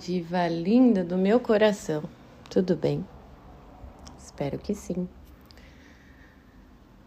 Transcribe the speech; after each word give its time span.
diva 0.00 0.48
linda 0.48 1.04
do 1.04 1.18
meu 1.18 1.38
coração. 1.38 2.02
Tudo 2.48 2.74
bem? 2.74 3.04
Espero 4.18 4.58
que 4.58 4.74
sim. 4.74 5.06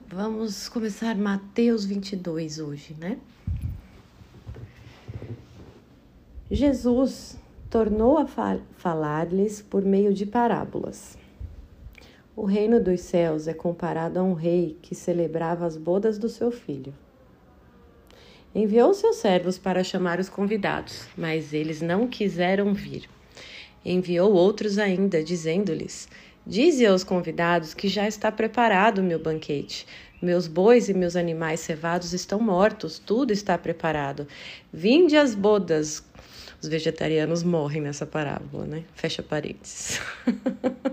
Vamos 0.07 0.70
começar 0.70 1.16
Mateus 1.16 1.86
22 1.86 2.60
hoje, 2.60 2.96
né? 3.00 3.18
Jesus 6.52 7.36
tornou 7.68 8.20
a 8.20 8.28
falar-lhes 8.28 9.60
por 9.60 9.84
meio 9.84 10.14
de 10.14 10.28
parábolas. 10.28 11.18
O 12.36 12.46
reino 12.46 12.80
dos 12.80 13.02
céus 13.02 13.47
é 13.47 13.55
comparado 13.55 14.19
a 14.19 14.24
um 14.24 14.33
rei 14.33 14.78
que 14.83 14.94
celebrava 14.94 15.66
as 15.66 15.78
bodas 15.78 16.19
do 16.19 16.30
seu 16.30 16.52
filho. 16.52 16.94
Enviou 18.56 18.93
seus 18.93 19.16
servos 19.18 19.57
para 19.57 19.84
chamar 19.84 20.20
os 20.20 20.30
convidados, 20.30 21.07
mas 21.18 21.54
eles 21.54 21.82
não 21.82 22.07
quiseram 22.07 22.71
vir. 22.71 23.10
Enviou 23.84 24.32
outros 24.32 24.78
ainda, 24.78 25.24
dizendo-lhes: 25.24 26.07
Dize 26.46 26.86
aos 26.86 27.04
convidados 27.04 27.74
que 27.74 27.88
já 27.88 28.08
está 28.08 28.32
preparado 28.32 29.00
o 29.00 29.04
meu 29.04 29.18
banquete. 29.18 29.88
Meus 30.21 30.47
bois 30.47 30.88
e 30.88 30.94
meus 30.94 31.16
animais 31.16 31.61
cevados 31.61 32.14
estão 32.14 32.39
mortos, 32.39 33.00
tudo 33.00 33.34
está 33.34 33.58
preparado. 33.58 34.28
Vinde 34.72 35.17
às 35.17 35.33
bodas. 35.33 36.03
Os 36.61 36.70
vegetarianos 36.70 37.44
morrem 37.44 37.81
nessa 37.81 38.06
parábola, 38.06 38.66
né? 38.66 38.83
Fecha 38.94 39.23
parênteses. 39.23 40.00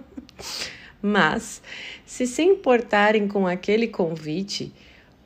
Mas, 1.03 1.63
se 2.05 2.27
se 2.27 2.43
importarem 2.43 3.29
com 3.29 3.47
aquele 3.47 3.87
convite, 3.87 4.73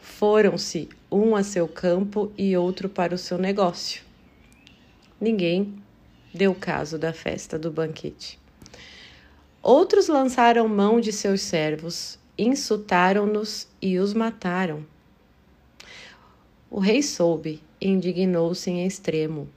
foram-se 0.04 0.90
um 1.10 1.34
a 1.34 1.42
seu 1.42 1.66
campo 1.66 2.30
e 2.36 2.54
outro 2.54 2.90
para 2.90 3.14
o 3.14 3.18
seu 3.18 3.38
negócio. 3.38 4.02
Ninguém 5.18 5.74
deu 6.32 6.54
caso 6.54 6.98
da 6.98 7.10
festa 7.12 7.58
do 7.58 7.70
banquete. 7.70 8.38
Outros 9.62 10.06
lançaram 10.06 10.68
mão 10.68 11.00
de 11.00 11.10
seus 11.10 11.40
servos, 11.40 12.18
insultaram-nos 12.36 13.66
e 13.80 13.98
os 13.98 14.12
mataram. 14.12 14.84
O 16.70 16.80
rei 16.80 17.02
soube 17.02 17.62
e 17.80 17.88
indignou-se 17.88 18.70
em 18.70 18.86
extremo. 18.86 19.48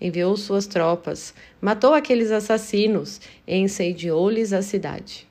Enviou 0.00 0.36
suas 0.36 0.66
tropas, 0.66 1.34
matou 1.60 1.94
aqueles 1.94 2.30
assassinos 2.30 3.20
e 3.44 3.56
incendiou-lhes 3.56 4.52
a 4.52 4.62
cidade. 4.62 5.29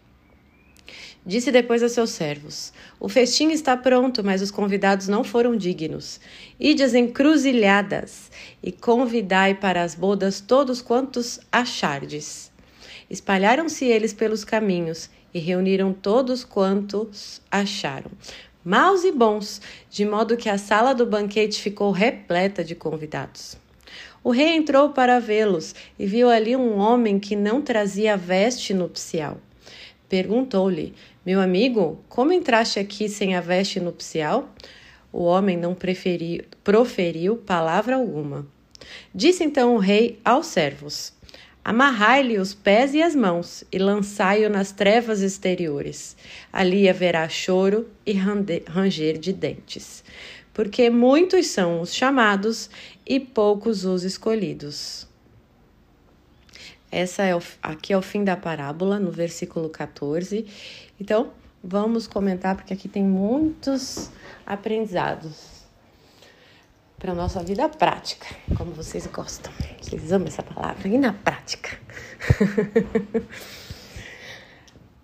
Disse 1.25 1.51
depois 1.51 1.83
a 1.83 1.89
seus 1.89 2.11
servos: 2.11 2.71
O 2.99 3.09
festim 3.09 3.51
está 3.51 3.75
pronto, 3.75 4.23
mas 4.23 4.41
os 4.41 4.51
convidados 4.51 5.07
não 5.07 5.23
foram 5.23 5.55
dignos. 5.55 6.19
Ide 6.59 6.83
às 6.83 6.95
encruzilhadas 6.95 8.31
e 8.63 8.71
convidai 8.71 9.53
para 9.53 9.83
as 9.83 9.93
bodas 9.93 10.39
todos 10.39 10.81
quantos 10.81 11.39
achardes. 11.51 12.51
Espalharam-se 13.09 13.85
eles 13.85 14.13
pelos 14.13 14.45
caminhos 14.45 15.09
e 15.33 15.39
reuniram 15.39 15.93
todos 15.93 16.43
quantos 16.43 17.41
acharam, 17.51 18.11
maus 18.63 19.03
e 19.03 19.11
bons, 19.11 19.61
de 19.89 20.05
modo 20.05 20.37
que 20.37 20.49
a 20.49 20.57
sala 20.57 20.93
do 20.93 21.05
banquete 21.05 21.61
ficou 21.61 21.91
repleta 21.91 22.63
de 22.63 22.75
convidados. 22.75 23.57
O 24.23 24.31
rei 24.31 24.55
entrou 24.55 24.89
para 24.89 25.19
vê-los 25.19 25.73
e 25.97 26.05
viu 26.05 26.29
ali 26.29 26.55
um 26.55 26.77
homem 26.77 27.19
que 27.19 27.35
não 27.35 27.61
trazia 27.61 28.17
veste 28.17 28.73
nupcial. 28.73 29.37
Perguntou-lhe: 30.09 30.93
Meu 31.23 31.39
amigo, 31.39 32.03
como 32.09 32.33
entraste 32.33 32.79
aqui 32.79 33.07
sem 33.07 33.35
a 33.35 33.41
veste 33.41 33.79
nupcial? 33.79 34.53
O 35.13 35.23
homem 35.23 35.55
não 35.55 35.75
preferiu, 35.75 36.43
proferiu 36.63 37.37
palavra 37.37 37.95
alguma. 37.95 38.47
Disse 39.13 39.43
então 39.43 39.75
o 39.75 39.77
rei 39.77 40.19
aos 40.25 40.47
servos: 40.47 41.13
Amarrai-lhe 41.63 42.39
os 42.39 42.55
pés 42.55 42.93
e 42.93 43.01
as 43.01 43.15
mãos 43.15 43.63
e 43.71 43.77
lançai-o 43.77 44.49
nas 44.49 44.71
trevas 44.71 45.21
exteriores. 45.21 46.17
Ali 46.51 46.89
haverá 46.89 47.29
choro 47.29 47.87
e 48.05 48.13
ranger 48.13 49.19
de 49.19 49.31
dentes, 49.31 50.03
porque 50.53 50.89
muitos 50.89 51.47
são 51.47 51.81
os 51.81 51.93
chamados 51.93 52.69
e 53.05 53.19
poucos 53.19 53.85
os 53.85 54.03
escolhidos. 54.03 55.08
Essa 56.91 57.23
é 57.23 57.35
o, 57.35 57.41
aqui 57.61 57.93
é 57.93 57.97
o 57.97 58.01
fim 58.01 58.23
da 58.23 58.35
parábola, 58.35 58.99
no 58.99 59.11
versículo 59.11 59.69
14. 59.69 60.45
Então, 60.99 61.31
vamos 61.63 62.07
comentar, 62.07 62.55
porque 62.55 62.73
aqui 62.73 62.87
tem 62.87 63.03
muitos 63.03 64.09
aprendizados 64.45 65.59
para 66.97 67.11
a 67.11 67.15
nossa 67.15 67.41
vida 67.41 67.69
prática, 67.69 68.27
como 68.57 68.71
vocês 68.71 69.05
gostam. 69.07 69.51
Vocês 69.81 70.11
amam 70.11 70.27
essa 70.27 70.43
palavra? 70.43 70.87
E 70.87 70.97
na 70.97 71.13
prática? 71.13 71.79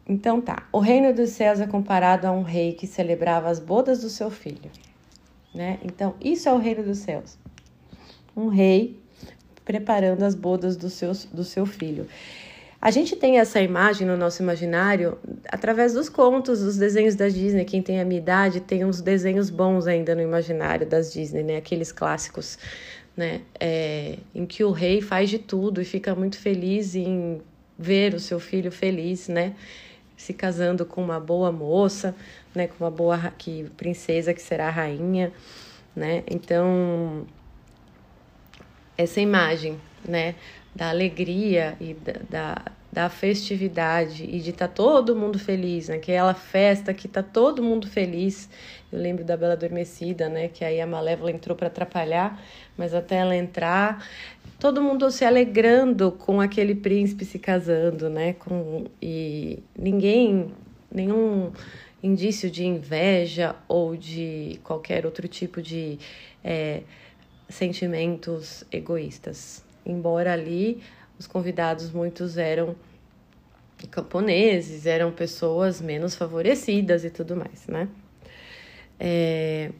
então 0.07 0.41
tá, 0.41 0.67
o 0.73 0.79
reino 0.79 1.13
dos 1.13 1.29
céus 1.29 1.59
é 1.59 1.67
comparado 1.67 2.27
a 2.27 2.31
um 2.31 2.41
rei 2.41 2.73
que 2.73 2.87
celebrava 2.87 3.47
as 3.49 3.59
bodas 3.59 4.01
do 4.01 4.09
seu 4.09 4.29
filho, 4.31 4.71
né? 5.53 5.79
Então, 5.83 6.15
isso 6.19 6.49
é 6.49 6.51
o 6.51 6.57
reino 6.57 6.83
dos 6.83 6.97
céus. 6.97 7.37
Um 8.35 8.49
rei 8.49 8.99
preparando 9.65 10.23
as 10.23 10.35
bodas 10.35 10.77
do 10.77 10.89
seu, 10.89 11.11
do 11.33 11.43
seu 11.43 11.65
filho. 11.65 12.07
A 12.85 12.91
gente 12.91 13.15
tem 13.15 13.39
essa 13.39 13.59
imagem 13.59 14.05
no 14.05 14.15
nosso 14.15 14.43
imaginário 14.43 15.17
através 15.51 15.93
dos 15.93 16.07
contos, 16.07 16.59
dos 16.59 16.77
desenhos 16.77 17.15
da 17.15 17.27
Disney. 17.27 17.65
Quem 17.65 17.81
tem 17.81 17.99
a 17.99 18.05
minha 18.05 18.19
idade 18.19 18.59
tem 18.59 18.85
uns 18.85 19.01
desenhos 19.01 19.49
bons 19.49 19.87
ainda 19.87 20.13
no 20.13 20.21
imaginário 20.21 20.85
das 20.85 21.11
Disney, 21.11 21.41
né? 21.41 21.57
Aqueles 21.57 21.91
clássicos, 21.91 22.59
né? 23.17 23.41
É, 23.59 24.17
em 24.35 24.45
que 24.45 24.63
o 24.63 24.69
rei 24.69 25.01
faz 25.01 25.31
de 25.31 25.39
tudo 25.39 25.81
e 25.81 25.85
fica 25.85 26.13
muito 26.13 26.37
feliz 26.37 26.93
em 26.93 27.41
ver 27.75 28.13
o 28.13 28.19
seu 28.19 28.39
filho 28.39 28.71
feliz, 28.71 29.27
né? 29.29 29.55
Se 30.15 30.31
casando 30.31 30.85
com 30.85 31.03
uma 31.03 31.19
boa 31.19 31.51
moça, 31.51 32.15
né? 32.53 32.67
Com 32.67 32.83
uma 32.83 32.91
boa 32.91 33.33
que, 33.35 33.63
princesa 33.75 34.31
que 34.31 34.41
será 34.41 34.69
rainha, 34.69 35.33
né? 35.95 36.21
Então 36.29 37.25
essa 38.97 39.19
imagem, 39.19 39.79
né, 40.07 40.35
da 40.75 40.89
alegria 40.89 41.77
e 41.79 41.93
da, 41.93 42.13
da, 42.29 42.65
da 42.91 43.09
festividade 43.09 44.23
e 44.23 44.39
de 44.39 44.49
estar 44.49 44.67
tá 44.67 44.73
todo 44.73 45.15
mundo 45.15 45.39
feliz, 45.39 45.87
né? 45.89 45.95
Aquela 45.95 46.33
festa 46.33 46.93
que 46.93 47.07
tá 47.07 47.23
todo 47.23 47.63
mundo 47.63 47.87
feliz. 47.87 48.49
Eu 48.91 48.99
lembro 48.99 49.23
da 49.23 49.37
Bela 49.37 49.53
Adormecida, 49.53 50.27
né? 50.27 50.49
Que 50.49 50.65
aí 50.65 50.81
a 50.81 50.87
Malévola 50.87 51.31
entrou 51.31 51.55
para 51.55 51.67
atrapalhar, 51.67 52.41
mas 52.77 52.93
até 52.93 53.17
ela 53.17 53.35
entrar, 53.35 54.05
todo 54.59 54.81
mundo 54.81 55.09
se 55.11 55.23
alegrando 55.23 56.11
com 56.11 56.41
aquele 56.41 56.75
príncipe 56.75 57.25
se 57.25 57.39
casando, 57.39 58.09
né? 58.09 58.33
Com, 58.33 58.85
e 59.01 59.59
ninguém, 59.77 60.53
nenhum 60.91 61.51
indício 62.01 62.51
de 62.51 62.65
inveja 62.65 63.55
ou 63.67 63.95
de 63.95 64.59
qualquer 64.63 65.05
outro 65.05 65.27
tipo 65.27 65.61
de. 65.61 65.97
É, 66.43 66.81
sentimentos 67.49 68.63
egoístas. 68.71 69.63
Embora 69.85 70.33
ali 70.33 70.81
os 71.17 71.27
convidados 71.27 71.91
muitos 71.91 72.37
eram 72.37 72.75
camponeses, 73.91 74.85
eram 74.85 75.11
pessoas 75.11 75.79
menos 75.79 76.15
favorecidas 76.15 77.03
e 77.03 77.09
tudo 77.09 77.35
mais, 77.35 77.67
né? 77.67 77.87
É... 78.99 79.71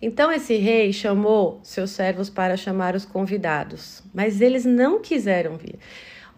Então 0.00 0.30
esse 0.30 0.56
rei 0.56 0.92
chamou 0.92 1.60
seus 1.62 1.90
servos 1.90 2.28
para 2.28 2.56
chamar 2.56 2.94
os 2.94 3.04
convidados, 3.04 4.02
mas 4.14 4.40
eles 4.40 4.64
não 4.64 5.00
quiseram 5.00 5.56
vir. 5.56 5.78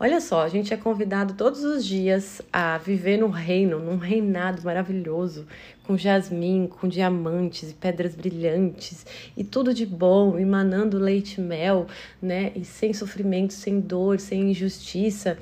Olha 0.00 0.20
só, 0.20 0.44
a 0.44 0.49
gente 0.49 0.72
é 0.72 0.76
convidado 0.76 1.34
todos 1.34 1.65
os 1.65 1.84
dias 1.84 2.41
a 2.52 2.79
viver 2.79 3.17
num 3.17 3.31
reino, 3.31 3.81
num 3.81 3.96
reinado 3.96 4.62
maravilhoso, 4.62 5.44
com 5.88 5.96
jasmim, 5.96 6.67
com 6.67 6.87
diamantes 6.87 7.70
e 7.70 7.75
pedras 7.75 8.14
brilhantes 8.14 9.06
e 9.35 9.43
tudo 9.43 9.73
de 9.73 9.87
bom, 9.87 10.38
emanando 10.38 10.99
leite 10.99 11.40
e 11.40 11.40
mel, 11.40 11.87
né? 12.20 12.52
E 12.55 12.62
sem 12.62 12.93
sofrimento, 12.93 13.55
sem 13.55 13.81
dor, 13.81 14.20
sem 14.20 14.50
injustiça. 14.50 15.38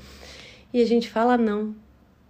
E 0.72 0.80
a 0.80 0.86
gente 0.86 1.10
fala 1.10 1.36
não 1.36 1.74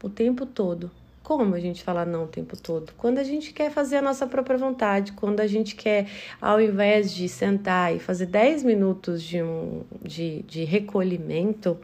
o 0.02 0.08
tempo 0.08 0.46
todo. 0.46 0.90
Como 1.22 1.54
a 1.54 1.60
gente 1.60 1.84
fala 1.84 2.06
não 2.06 2.24
o 2.24 2.26
tempo 2.26 2.56
todo? 2.56 2.94
Quando 2.96 3.18
a 3.18 3.24
gente 3.24 3.52
quer 3.52 3.70
fazer 3.70 3.96
a 3.96 4.02
nossa 4.02 4.26
própria 4.26 4.56
vontade, 4.56 5.12
quando 5.12 5.40
a 5.40 5.46
gente 5.46 5.76
quer, 5.76 6.06
ao 6.40 6.58
invés 6.58 7.14
de 7.14 7.28
sentar 7.28 7.94
e 7.94 7.98
fazer 7.98 8.26
10 8.26 8.62
minutos 8.62 9.22
de, 9.22 9.42
um, 9.42 9.82
de, 10.02 10.42
de 10.42 10.64
recolhimento, 10.64 11.76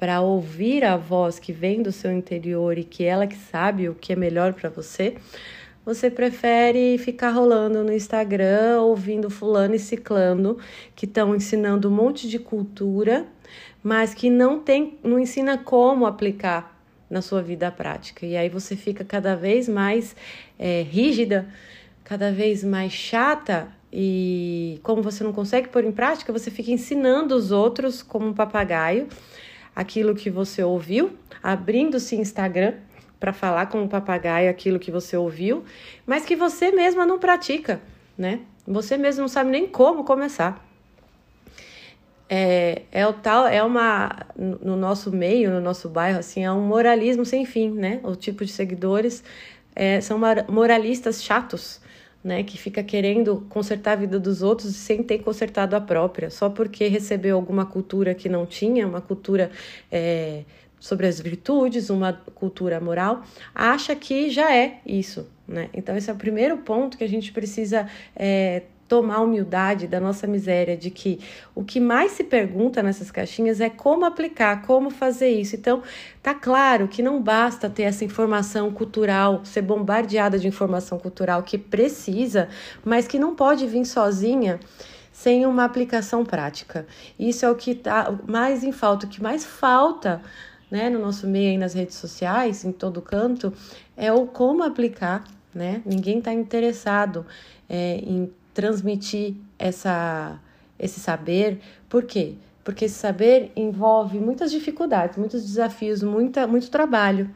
para 0.00 0.22
ouvir 0.22 0.82
a 0.82 0.96
voz 0.96 1.38
que 1.38 1.52
vem 1.52 1.82
do 1.82 1.92
seu 1.92 2.10
interior 2.10 2.78
e 2.78 2.82
que 2.82 3.04
ela 3.04 3.26
que 3.26 3.36
sabe 3.36 3.86
o 3.86 3.94
que 3.94 4.14
é 4.14 4.16
melhor 4.16 4.54
para 4.54 4.70
você, 4.70 5.14
você 5.94 6.08
prefere 6.08 6.96
ficar 6.98 7.30
rolando 7.30 7.82
no 7.82 7.92
Instagram, 7.92 8.80
ouvindo 8.80 9.28
fulano 9.28 9.74
e 9.74 9.78
ciclano, 9.78 10.56
que 10.94 11.04
estão 11.04 11.34
ensinando 11.34 11.88
um 11.88 11.92
monte 11.92 12.28
de 12.28 12.38
cultura, 12.38 13.26
mas 13.82 14.14
que 14.14 14.30
não 14.30 14.60
tem, 14.60 14.98
não 15.02 15.18
ensina 15.18 15.58
como 15.58 16.06
aplicar 16.06 16.80
na 17.10 17.20
sua 17.20 17.42
vida 17.42 17.72
prática. 17.72 18.24
E 18.24 18.36
aí 18.36 18.48
você 18.48 18.76
fica 18.76 19.04
cada 19.04 19.34
vez 19.34 19.68
mais 19.68 20.14
é, 20.56 20.82
rígida, 20.82 21.48
cada 22.04 22.30
vez 22.30 22.62
mais 22.62 22.92
chata 22.92 23.68
E 23.92 24.78
como 24.84 25.02
você 25.02 25.24
não 25.24 25.32
consegue 25.32 25.68
pôr 25.70 25.82
em 25.84 25.90
prática, 25.90 26.32
você 26.32 26.52
fica 26.52 26.70
ensinando 26.70 27.34
os 27.34 27.50
outros 27.50 28.00
como 28.00 28.28
um 28.28 28.32
papagaio 28.32 29.08
aquilo 29.74 30.14
que 30.14 30.30
você 30.30 30.62
ouviu, 30.62 31.10
abrindo-se 31.42 32.14
Instagram 32.14 32.74
para 33.20 33.34
falar 33.34 33.66
com 33.66 33.84
o 33.84 33.88
papagaio 33.88 34.50
aquilo 34.50 34.78
que 34.78 34.90
você 34.90 35.14
ouviu, 35.14 35.62
mas 36.06 36.24
que 36.24 36.34
você 36.34 36.72
mesma 36.72 37.04
não 37.04 37.18
pratica, 37.18 37.78
né? 38.16 38.40
Você 38.66 38.96
mesmo 38.96 39.20
não 39.20 39.28
sabe 39.28 39.50
nem 39.50 39.66
como 39.68 40.04
começar. 40.04 40.66
É, 42.32 42.82
é 42.92 43.06
o 43.06 43.12
tal, 43.12 43.46
é 43.46 43.62
uma 43.62 44.24
no 44.36 44.76
nosso 44.76 45.10
meio, 45.10 45.50
no 45.50 45.60
nosso 45.60 45.88
bairro, 45.88 46.20
assim, 46.20 46.44
é 46.44 46.50
um 46.52 46.62
moralismo 46.62 47.24
sem 47.24 47.44
fim, 47.44 47.70
né? 47.70 48.00
O 48.04 48.16
tipo 48.16 48.44
de 48.44 48.52
seguidores 48.52 49.22
é, 49.74 50.00
são 50.00 50.18
moralistas 50.48 51.22
chatos, 51.22 51.80
né? 52.22 52.42
Que 52.44 52.56
fica 52.56 52.82
querendo 52.82 53.44
consertar 53.50 53.92
a 53.92 53.96
vida 53.96 54.18
dos 54.18 54.42
outros 54.42 54.76
sem 54.76 55.02
ter 55.02 55.18
consertado 55.18 55.74
a 55.74 55.80
própria, 55.80 56.30
só 56.30 56.48
porque 56.48 56.86
recebeu 56.86 57.36
alguma 57.36 57.66
cultura 57.66 58.14
que 58.14 58.28
não 58.28 58.46
tinha, 58.46 58.86
uma 58.86 59.00
cultura 59.00 59.50
é, 59.90 60.44
sobre 60.80 61.06
as 61.06 61.20
virtudes, 61.20 61.90
uma 61.90 62.14
cultura 62.34 62.80
moral, 62.80 63.22
acha 63.54 63.94
que 63.94 64.30
já 64.30 64.52
é 64.52 64.80
isso, 64.84 65.28
né? 65.46 65.68
Então 65.74 65.96
esse 65.96 66.10
é 66.10 66.12
o 66.12 66.16
primeiro 66.16 66.56
ponto 66.58 66.96
que 66.96 67.04
a 67.04 67.08
gente 67.08 67.30
precisa 67.30 67.86
é, 68.16 68.62
tomar 68.90 69.20
humildade 69.20 69.86
da 69.86 70.00
nossa 70.00 70.26
miséria, 70.26 70.76
de 70.76 70.90
que 70.90 71.20
o 71.54 71.62
que 71.62 71.78
mais 71.78 72.10
se 72.10 72.24
pergunta 72.24 72.82
nessas 72.82 73.08
caixinhas 73.08 73.60
é 73.60 73.70
como 73.70 74.04
aplicar, 74.04 74.62
como 74.62 74.90
fazer 74.90 75.28
isso. 75.28 75.54
Então, 75.54 75.80
tá 76.20 76.34
claro 76.34 76.88
que 76.88 77.00
não 77.00 77.22
basta 77.22 77.70
ter 77.70 77.84
essa 77.84 78.04
informação 78.04 78.72
cultural, 78.72 79.44
ser 79.44 79.62
bombardeada 79.62 80.40
de 80.40 80.48
informação 80.48 80.98
cultural 80.98 81.44
que 81.44 81.56
precisa, 81.56 82.48
mas 82.84 83.06
que 83.06 83.16
não 83.16 83.36
pode 83.36 83.64
vir 83.64 83.84
sozinha 83.84 84.58
sem 85.12 85.46
uma 85.46 85.64
aplicação 85.64 86.24
prática. 86.24 86.84
Isso 87.16 87.46
é 87.46 87.50
o 87.50 87.54
que 87.54 87.70
está 87.70 88.12
mais 88.26 88.64
em 88.64 88.72
falta, 88.72 89.06
o 89.06 89.08
que 89.08 89.22
mais 89.22 89.44
falta 89.44 90.20
né, 90.70 90.88
no 90.88 90.98
nosso 90.98 91.26
meio 91.26 91.50
aí 91.50 91.58
nas 91.58 91.74
redes 91.74 91.96
sociais, 91.96 92.64
em 92.64 92.72
todo 92.72 93.02
canto, 93.02 93.52
é 93.96 94.12
o 94.12 94.26
como 94.26 94.62
aplicar, 94.62 95.24
né? 95.54 95.82
Ninguém 95.84 96.18
está 96.18 96.32
interessado 96.32 97.26
é, 97.68 97.96
em 97.96 98.30
transmitir 98.54 99.34
essa, 99.58 100.38
esse 100.78 101.00
saber. 101.00 101.60
Por 101.88 102.04
quê? 102.04 102.34
Porque 102.62 102.84
esse 102.84 102.94
saber 102.94 103.50
envolve 103.56 104.18
muitas 104.18 104.50
dificuldades, 104.50 105.16
muitos 105.16 105.42
desafios, 105.42 106.02
muita, 106.02 106.46
muito 106.46 106.70
trabalho. 106.70 107.30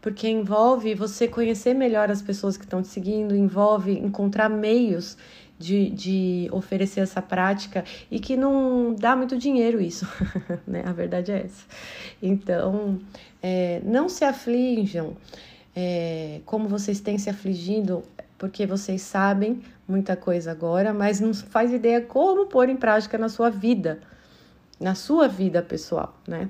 Porque 0.00 0.28
envolve 0.28 0.94
você 0.94 1.26
conhecer 1.26 1.74
melhor 1.74 2.10
as 2.10 2.22
pessoas 2.22 2.56
que 2.56 2.64
estão 2.64 2.80
te 2.80 2.88
seguindo, 2.88 3.34
envolve 3.34 3.92
encontrar 3.98 4.48
meios 4.48 5.16
de, 5.58 5.90
de 5.90 6.48
oferecer 6.52 7.00
essa 7.00 7.22
prática 7.22 7.84
e 8.10 8.20
que 8.20 8.36
não 8.36 8.94
dá 8.94 9.16
muito 9.16 9.36
dinheiro 9.38 9.80
isso, 9.80 10.06
né? 10.66 10.82
A 10.84 10.92
verdade 10.92 11.32
é 11.32 11.42
essa. 11.44 11.64
Então, 12.22 13.00
é, 13.42 13.80
não 13.84 14.08
se 14.08 14.24
aflijam 14.24 15.16
é, 15.74 16.40
como 16.44 16.68
vocês 16.68 17.00
têm 17.00 17.18
se 17.18 17.28
afligindo 17.30 18.02
porque 18.38 18.66
vocês 18.66 19.02
sabem 19.02 19.62
muita 19.88 20.16
coisa 20.16 20.50
agora, 20.50 20.92
mas 20.92 21.20
não 21.20 21.32
faz 21.32 21.72
ideia 21.72 22.00
como 22.00 22.46
pôr 22.46 22.68
em 22.68 22.76
prática 22.76 23.16
na 23.16 23.28
sua 23.28 23.50
vida, 23.50 24.00
na 24.78 24.94
sua 24.94 25.26
vida 25.28 25.62
pessoal, 25.62 26.18
né? 26.26 26.48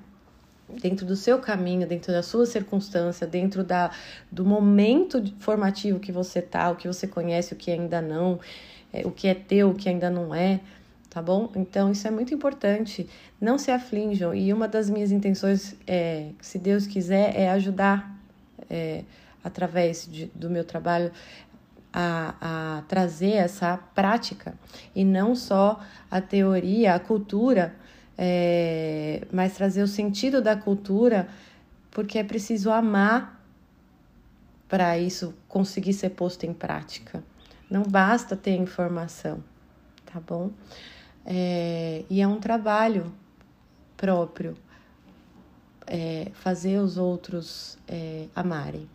Dentro 0.68 1.06
do 1.06 1.14
seu 1.14 1.38
caminho, 1.38 1.86
dentro 1.86 2.12
da 2.12 2.24
sua 2.24 2.44
circunstância, 2.44 3.24
dentro 3.24 3.62
da, 3.62 3.92
do 4.32 4.44
momento 4.44 5.22
formativo 5.38 6.00
que 6.00 6.10
você 6.10 6.42
tá, 6.42 6.70
o 6.70 6.76
que 6.76 6.88
você 6.88 7.06
conhece, 7.06 7.52
o 7.52 7.56
que 7.56 7.70
ainda 7.70 8.02
não, 8.02 8.40
o 9.04 9.10
que 9.10 9.28
é 9.28 9.34
teu, 9.34 9.70
o 9.70 9.74
que 9.74 9.88
ainda 9.88 10.08
não 10.08 10.34
é, 10.34 10.60
tá 11.10 11.20
bom? 11.20 11.50
Então 11.56 11.90
isso 11.90 12.06
é 12.06 12.10
muito 12.10 12.32
importante. 12.32 13.08
Não 13.40 13.58
se 13.58 13.70
aflinjam. 13.70 14.34
E 14.34 14.52
uma 14.52 14.68
das 14.68 14.88
minhas 14.88 15.10
intenções, 15.12 15.76
é, 15.86 16.30
se 16.40 16.58
Deus 16.58 16.86
quiser, 16.86 17.36
é 17.36 17.50
ajudar. 17.50 18.14
É, 18.68 19.04
através 19.46 20.08
de, 20.10 20.26
do 20.34 20.50
meu 20.50 20.64
trabalho 20.64 21.12
a, 21.92 22.78
a 22.78 22.82
trazer 22.82 23.34
essa 23.34 23.78
prática 23.94 24.54
e 24.92 25.04
não 25.04 25.36
só 25.36 25.80
a 26.10 26.20
teoria, 26.20 26.94
a 26.94 26.98
cultura, 26.98 27.72
é, 28.18 29.22
mas 29.32 29.54
trazer 29.54 29.82
o 29.82 29.86
sentido 29.86 30.42
da 30.42 30.56
cultura, 30.56 31.28
porque 31.92 32.18
é 32.18 32.24
preciso 32.24 32.72
amar 32.72 33.40
para 34.68 34.98
isso 34.98 35.32
conseguir 35.46 35.92
ser 35.92 36.10
posto 36.10 36.44
em 36.44 36.52
prática. 36.52 37.22
Não 37.70 37.82
basta 37.82 38.36
ter 38.36 38.54
informação, 38.56 39.42
tá 40.04 40.20
bom? 40.20 40.50
É, 41.24 42.04
e 42.08 42.20
é 42.20 42.26
um 42.26 42.38
trabalho 42.38 43.12
próprio 43.96 44.56
é, 45.86 46.30
fazer 46.34 46.78
os 46.78 46.96
outros 46.96 47.78
é, 47.88 48.26
amarem, 48.34 48.88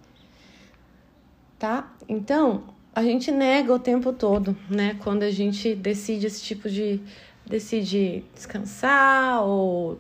tá? 1.59 1.93
Então, 2.07 2.63
a 2.93 3.03
gente 3.03 3.31
nega 3.31 3.73
o 3.73 3.79
tempo 3.79 4.11
todo, 4.11 4.55
né? 4.69 4.97
Quando 5.03 5.23
a 5.23 5.31
gente 5.31 5.73
decide 5.75 6.27
esse 6.27 6.41
tipo 6.43 6.69
de. 6.69 7.01
decide 7.45 8.23
descansar 8.35 9.41
ou, 9.43 9.99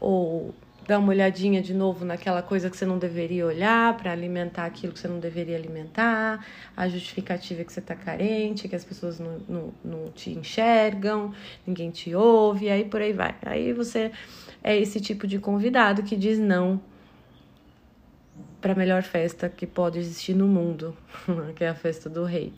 ou 0.00 0.54
dar 0.88 0.98
uma 0.98 1.10
olhadinha 1.10 1.60
de 1.60 1.74
novo 1.74 2.02
naquela 2.02 2.40
coisa 2.40 2.70
que 2.70 2.76
você 2.76 2.86
não 2.86 2.96
deveria 2.98 3.44
olhar 3.44 3.94
para 3.98 4.10
alimentar 4.10 4.64
aquilo 4.64 4.94
que 4.94 4.98
você 4.98 5.06
não 5.06 5.20
deveria 5.20 5.54
alimentar, 5.54 6.42
a 6.74 6.88
justificativa 6.88 7.62
que 7.62 7.70
você 7.70 7.80
está 7.80 7.94
carente, 7.94 8.66
que 8.66 8.74
as 8.74 8.86
pessoas 8.86 9.20
não, 9.20 9.38
não, 9.46 9.74
não 9.84 10.10
te 10.10 10.30
enxergam, 10.30 11.34
ninguém 11.66 11.90
te 11.90 12.14
ouve, 12.14 12.70
aí 12.70 12.86
por 12.86 13.02
aí 13.02 13.12
vai. 13.12 13.36
Aí 13.44 13.74
você 13.74 14.10
é 14.64 14.78
esse 14.78 14.98
tipo 14.98 15.26
de 15.26 15.38
convidado 15.38 16.02
que 16.02 16.16
diz 16.16 16.38
não 16.38 16.80
para 18.58 18.72
a 18.72 18.74
melhor 18.74 19.02
festa 19.02 19.46
que 19.46 19.66
pode 19.66 19.98
existir 19.98 20.32
no 20.32 20.48
mundo, 20.48 20.96
que 21.54 21.64
é 21.64 21.68
a 21.68 21.74
festa 21.74 22.08
do 22.08 22.24
rei. 22.24 22.50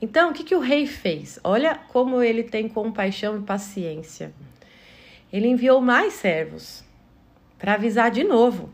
Então, 0.00 0.30
o 0.30 0.32
que, 0.32 0.42
que 0.42 0.54
o 0.54 0.60
rei 0.60 0.86
fez? 0.86 1.38
Olha 1.44 1.78
como 1.88 2.22
ele 2.22 2.42
tem 2.42 2.70
compaixão 2.70 3.36
e 3.36 3.42
paciência. 3.42 4.32
Ele 5.34 5.48
enviou 5.48 5.80
mais 5.80 6.12
servos 6.12 6.84
para 7.58 7.74
avisar 7.74 8.08
de 8.08 8.22
novo. 8.22 8.70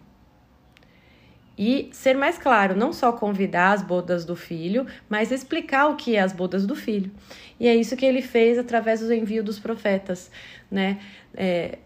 E 1.56 1.88
ser 1.90 2.14
mais 2.14 2.36
claro, 2.36 2.76
não 2.76 2.92
só 2.92 3.12
convidar 3.12 3.72
as 3.72 3.82
bodas 3.82 4.26
do 4.26 4.36
filho, 4.36 4.86
mas 5.08 5.32
explicar 5.32 5.86
o 5.86 5.96
que 5.96 6.16
é 6.16 6.20
as 6.20 6.34
bodas 6.34 6.66
do 6.66 6.76
filho. 6.76 7.10
E 7.58 7.66
é 7.66 7.74
isso 7.74 7.96
que 7.96 8.04
ele 8.04 8.20
fez 8.20 8.58
através 8.58 9.00
do 9.00 9.10
envio 9.10 9.42
dos 9.42 9.58
profetas, 9.58 10.30
né? 10.70 11.00
É, 11.34 11.78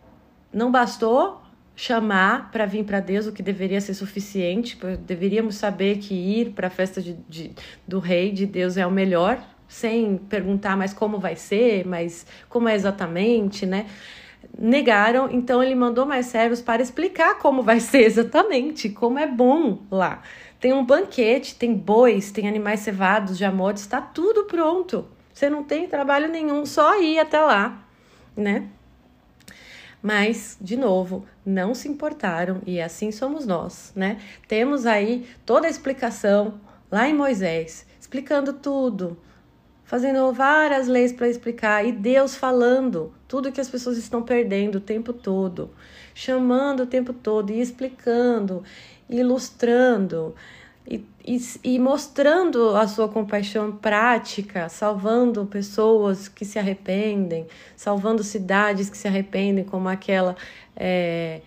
não 0.53 0.73
bastou 0.73 1.41
chamar 1.77 2.51
para 2.51 2.67
vir 2.67 2.85
para 2.85 2.99
Deus, 2.99 3.29
o 3.29 3.33
que 3.33 3.45
deveria 3.45 3.81
ser 3.81 3.95
suficiente. 3.95 4.77
Deveríamos 5.07 5.55
saber 5.55 5.99
que 5.99 6.15
ir 6.15 6.51
para 6.51 6.67
a 6.67 6.71
festa 6.71 7.01
de, 7.01 7.13
de, 7.29 7.53
do 7.87 8.01
rei 8.01 8.33
de 8.33 8.45
Deus 8.45 8.77
é 8.77 8.85
o 8.85 8.91
melhor, 8.91 9.41
sem 9.69 10.17
perguntar 10.17 10.77
mais 10.77 10.93
como 10.93 11.21
vai 11.21 11.37
ser, 11.37 11.87
mas 11.87 12.27
como 12.49 12.69
é 12.69 12.75
exatamente, 12.75 13.65
né? 13.67 13.87
Negaram, 14.59 15.29
então 15.31 15.63
ele 15.63 15.75
mandou 15.75 16.07
mais 16.07 16.27
servos 16.27 16.61
para 16.61 16.83
explicar 16.83 17.39
como 17.39 17.63
vai 17.63 17.81
ser 17.81 18.03
exatamente, 18.07 18.89
como 18.89 19.19
é 19.19 19.27
bom 19.27 19.79
lá. 19.91 20.23
Tem 20.61 20.73
um 20.73 20.85
banquete, 20.85 21.57
tem 21.57 21.75
bois, 21.75 22.31
tem 22.31 22.49
animais 22.49 22.81
cevados, 22.81 23.37
jamotes, 23.37 23.83
está 23.83 24.01
tudo 24.01 24.45
pronto. 24.45 25.07
Você 25.33 25.51
não 25.51 25.65
tem 25.65 25.89
trabalho 25.89 26.29
nenhum, 26.29 26.65
só 26.65 27.01
ir 27.01 27.19
até 27.19 27.41
lá, 27.41 27.85
né? 28.37 28.69
Mas, 30.01 30.57
de 30.61 30.77
novo, 30.77 31.27
não 31.45 31.75
se 31.75 31.89
importaram 31.89 32.61
e 32.67 32.81
assim 32.81 33.11
somos 33.11 33.47
nós, 33.47 33.93
né? 33.97 34.19
Temos 34.47 34.87
aí 34.87 35.27
toda 35.47 35.67
a 35.67 35.71
explicação 35.71 36.61
lá 36.91 37.09
em 37.09 37.15
Moisés, 37.15 37.87
explicando 37.99 38.53
tudo, 38.53 39.19
fazendo 39.85 40.33
várias 40.33 40.89
leis 40.89 41.13
para 41.13 41.29
explicar 41.29 41.87
e 41.87 41.93
Deus 41.93 42.35
falando 42.35 43.13
tudo 43.29 43.53
que 43.53 43.61
as 43.61 43.69
pessoas 43.69 43.97
estão 43.97 44.23
perdendo 44.23 44.77
o 44.77 44.81
tempo 44.81 45.13
todo, 45.13 45.71
chamando 46.15 46.85
o 46.85 46.87
tempo 46.87 47.13
todo 47.13 47.51
e 47.51 47.61
explicando, 47.61 48.63
ilustrando 49.09 50.35
e, 50.87 51.03
e, 51.27 51.39
e, 51.65 51.79
mostrando 51.79 52.77
a 52.77 52.87
sua 52.87 53.09
compaixão 53.09 53.73
prática, 53.73 54.69
salvando 54.69 55.47
pessoas 55.47 56.29
que 56.29 56.45
se 56.45 56.59
arrependem, 56.59 57.47
salvando 57.75 58.23
cidades 58.23 58.91
que 58.91 58.99
se 58.99 59.09
arrependem, 59.09 59.65
como 59.65 59.89
aquela 59.89 60.37
é, 60.77 61.41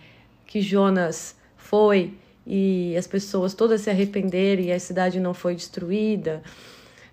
que 0.44 0.60
Jonas 0.60 1.36
foi 1.56 2.14
e 2.44 2.96
as 2.96 3.06
pessoas 3.06 3.54
todas 3.54 3.82
se 3.82 3.90
arrependeram 3.90 4.62
e 4.62 4.72
a 4.72 4.80
cidade 4.80 5.20
não 5.20 5.34
foi 5.34 5.54
destruída. 5.54 6.42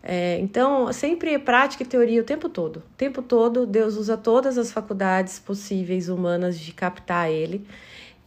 É, 0.08 0.38
então, 0.40 0.94
sempre 0.94 1.34
é 1.34 1.40
prática 1.40 1.82
e 1.82 1.86
teoria 1.86 2.22
o 2.22 2.24
tempo 2.24 2.48
todo. 2.48 2.78
O 2.78 2.96
tempo 2.96 3.24
todo, 3.24 3.66
Deus 3.66 3.98
usa 3.98 4.16
todas 4.16 4.56
as 4.56 4.72
faculdades 4.72 5.40
possíveis 5.40 6.10
humanas 6.10 6.60
de 6.60 6.72
captar 6.72 7.32
Ele 7.32 7.66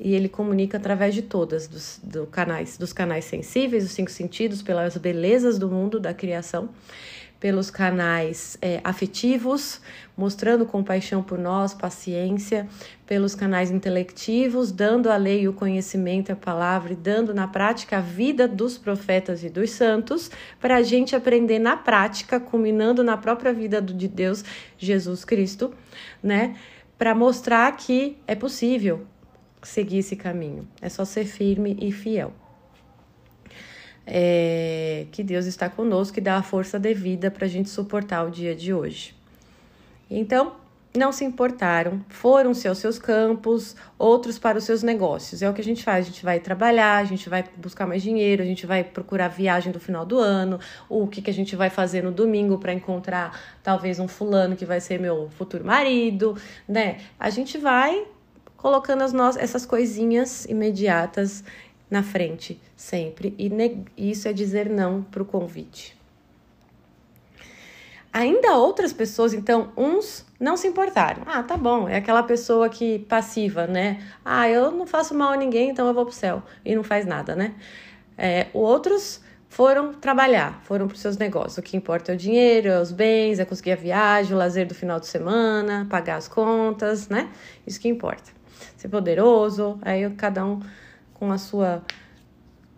e 0.01 0.15
ele 0.15 0.29
comunica 0.29 0.77
através 0.77 1.15
de 1.15 1.23
todas 1.23 1.69
dos, 1.69 2.01
do 2.03 2.27
canais, 2.27 2.77
dos 2.77 2.93
canais 2.93 3.25
sensíveis, 3.25 3.85
os 3.85 3.93
cinco 3.93 4.11
sentidos, 4.11 4.61
pelas 4.61 4.97
belezas 4.97 5.59
do 5.59 5.69
mundo, 5.69 5.99
da 6.01 6.13
criação, 6.13 6.69
pelos 7.41 7.71
canais 7.71 8.59
é, 8.61 8.81
afetivos, 8.83 9.81
mostrando 10.17 10.67
compaixão 10.67 11.23
por 11.23 11.39
nós, 11.39 11.73
paciência, 11.73 12.69
pelos 13.07 13.35
canais 13.35 13.71
intelectivos, 13.71 14.73
dando 14.73 15.09
a 15.09 15.17
lei 15.17 15.47
o 15.47 15.53
conhecimento, 15.53 16.33
a 16.33 16.37
palavra 16.37 16.93
e 16.93 16.97
dando 16.97 17.33
na 17.33 17.47
prática 17.47 17.99
a 17.99 18.01
vida 18.01 18.49
dos 18.49 18.77
profetas 18.77 19.45
e 19.45 19.49
dos 19.49 19.71
santos, 19.71 20.31
para 20.61 20.77
a 20.77 20.83
gente 20.83 21.15
aprender 21.15 21.59
na 21.59 21.77
prática, 21.77 22.41
culminando 22.41 23.05
na 23.05 23.17
própria 23.17 23.53
vida 23.53 23.81
de 23.81 24.09
Deus, 24.09 24.45
Jesus 24.77 25.25
Cristo, 25.25 25.73
né? 26.23 26.57
Para 26.99 27.15
mostrar 27.15 27.71
que 27.77 28.19
é 28.27 28.35
possível 28.35 29.07
seguir 29.63 29.99
esse 29.99 30.17
caminho, 30.17 30.67
é 30.83 30.89
só 30.89 31.05
ser 31.05 31.25
firme 31.25 31.77
e 31.81 31.93
fiel 31.93 32.33
é, 34.11 35.07
que 35.13 35.23
Deus 35.23 35.45
está 35.45 35.69
conosco 35.69 36.19
e 36.19 36.23
dá 36.23 36.37
a 36.37 36.43
força 36.43 36.79
devida 36.79 37.31
para 37.31 37.45
a 37.45 37.49
gente 37.49 37.69
suportar 37.69 38.27
o 38.27 38.31
dia 38.31 38.57
de 38.57 38.73
hoje. 38.73 39.15
Então, 40.11 40.53
não 40.97 41.13
se 41.13 41.23
importaram, 41.23 42.03
foram-se 42.09 42.67
aos 42.67 42.79
seus 42.79 42.99
campos, 42.99 43.77
outros 43.99 44.39
para 44.39 44.57
os 44.57 44.65
seus 44.65 44.83
negócios. 44.83 45.43
É 45.43 45.51
o 45.51 45.53
que 45.53 45.61
a 45.61 45.65
gente 45.65 45.85
faz, 45.85 46.07
a 46.07 46.09
gente 46.09 46.25
vai 46.25 46.41
trabalhar, 46.41 46.97
a 46.97 47.05
gente 47.05 47.29
vai 47.29 47.45
buscar 47.59 47.87
mais 47.87 48.03
dinheiro, 48.03 48.43
a 48.43 48.47
gente 48.47 48.67
vai 48.67 48.83
procurar 48.83 49.29
viagem 49.29 49.71
do 49.71 49.79
final 49.79 50.07
do 50.07 50.19
ano, 50.19 50.59
o 50.89 51.07
que, 51.07 51.21
que 51.21 51.31
a 51.31 51.35
gente 51.35 51.55
vai 51.55 51.69
fazer 51.69 52.03
no 52.03 52.11
domingo 52.11 52.57
para 52.57 52.73
encontrar 52.73 53.39
talvez 53.63 53.99
um 53.99 54.09
fulano 54.09 54.57
que 54.57 54.65
vai 54.65 54.81
ser 54.81 54.99
meu 54.99 55.29
futuro 55.37 55.65
marido, 55.65 56.35
né? 56.67 56.99
A 57.21 57.29
gente 57.29 57.59
vai 57.59 58.07
colocando 58.57 59.03
as 59.03 59.13
nossas, 59.13 59.43
essas 59.43 59.65
coisinhas 59.65 60.47
imediatas 60.47 61.45
na 61.91 62.03
frente, 62.03 62.61
sempre. 62.77 63.35
E 63.39 64.11
isso 64.11 64.29
é 64.29 64.33
dizer 64.33 64.69
não 64.69 65.03
para 65.03 65.23
o 65.23 65.25
convite. 65.25 65.97
Ainda 68.13 68.57
outras 68.57 68.93
pessoas, 68.93 69.35
então, 69.35 69.71
uns 69.77 70.27
não 70.41 70.57
se 70.57 70.67
importaram. 70.67 71.23
Ah, 71.27 71.43
tá 71.43 71.57
bom, 71.57 71.89
é 71.89 71.97
aquela 71.97 72.23
pessoa 72.23 72.69
que 72.69 73.01
passiva, 73.01 73.67
né? 73.67 74.03
Ah, 74.25 74.49
eu 74.49 74.71
não 74.71 74.87
faço 74.87 75.15
mal 75.15 75.33
a 75.33 75.37
ninguém, 75.37 75.71
então 75.71 75.87
eu 75.87 75.95
vou 75.95 76.05
pro 76.05 76.15
céu. 76.15 76.43
E 76.65 76.75
não 76.75 76.83
faz 76.83 77.05
nada, 77.05 77.37
né? 77.37 77.55
É, 78.17 78.47
outros 78.53 79.21
foram 79.49 79.95
trabalhar, 79.95 80.61
foram 80.65 80.87
para 80.87 80.95
os 80.95 81.01
seus 81.01 81.17
negócios. 81.17 81.59
O 81.59 81.63
que 81.63 81.77
importa 81.77 82.13
é 82.13 82.15
o 82.15 82.19
dinheiro, 82.19 82.69
é 82.69 82.81
os 82.81 82.93
bens, 82.93 83.39
é 83.39 83.45
conseguir 83.45 83.73
a 83.73 83.77
viagem, 83.77 84.35
o 84.35 84.39
lazer 84.39 84.67
do 84.67 84.75
final 84.75 84.99
de 84.99 85.07
semana, 85.07 85.87
pagar 85.89 86.17
as 86.17 86.29
contas, 86.29 87.09
né? 87.09 87.31
Isso 87.67 87.79
que 87.79 87.89
importa. 87.89 88.33
Ser 88.77 88.89
poderoso, 88.89 89.79
aí 89.83 90.09
cada 90.11 90.45
um 90.45 90.61
com 91.19 91.31
a 91.33 91.39
sua 91.39 91.83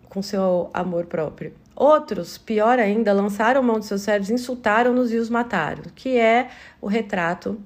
com 0.09 0.21
seu 0.21 0.69
amor 0.73 1.05
próprio. 1.05 1.53
Outros, 1.73 2.37
pior 2.37 2.77
ainda, 2.79 3.13
lançaram 3.13 3.63
mão 3.63 3.79
de 3.79 3.85
seus 3.85 4.01
servos, 4.01 4.29
insultaram-nos 4.29 5.13
e 5.13 5.17
os 5.17 5.29
mataram, 5.29 5.83
que 5.95 6.17
é 6.17 6.49
o 6.81 6.87
retrato, 6.87 7.57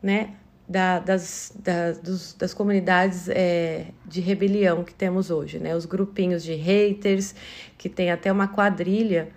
né, 0.00 0.30
da, 0.68 1.00
das, 1.00 1.52
da, 1.58 1.90
dos, 1.92 2.34
das 2.34 2.54
comunidades 2.54 3.28
é, 3.28 3.86
de 4.06 4.20
rebelião 4.20 4.84
que 4.84 4.94
temos 4.94 5.28
hoje, 5.28 5.58
né, 5.58 5.74
os 5.74 5.84
grupinhos 5.84 6.44
de 6.44 6.54
haters, 6.54 7.34
que 7.76 7.88
tem 7.88 8.12
até 8.12 8.30
uma 8.30 8.46
quadrilha 8.46 9.28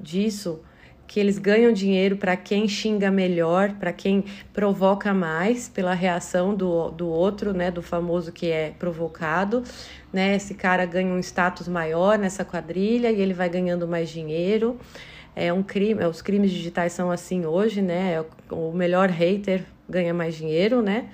disso, 0.00 0.60
que 1.06 1.20
eles 1.20 1.38
ganham 1.38 1.72
dinheiro 1.72 2.16
para 2.16 2.36
quem 2.36 2.66
xinga 2.66 3.10
melhor, 3.10 3.74
para 3.74 3.92
quem 3.92 4.24
provoca 4.52 5.12
mais 5.12 5.68
pela 5.68 5.92
reação 5.92 6.54
do, 6.54 6.90
do 6.90 7.08
outro, 7.08 7.52
né, 7.52 7.70
do 7.70 7.82
famoso 7.82 8.32
que 8.32 8.48
é 8.50 8.72
provocado, 8.78 9.62
né? 10.12 10.36
Esse 10.36 10.54
cara 10.54 10.84
ganha 10.84 11.12
um 11.12 11.18
status 11.20 11.68
maior 11.68 12.18
nessa 12.18 12.44
quadrilha 12.44 13.10
e 13.10 13.20
ele 13.20 13.34
vai 13.34 13.48
ganhando 13.48 13.86
mais 13.86 14.10
dinheiro. 14.10 14.78
É 15.34 15.52
um 15.52 15.62
crime, 15.62 16.04
os 16.04 16.20
crimes 16.20 16.50
digitais 16.50 16.92
são 16.92 17.10
assim 17.10 17.46
hoje, 17.46 17.80
né? 17.80 18.24
O 18.50 18.72
melhor 18.72 19.08
hater 19.08 19.64
ganha 19.88 20.12
mais 20.12 20.34
dinheiro, 20.34 20.82
né? 20.82 21.08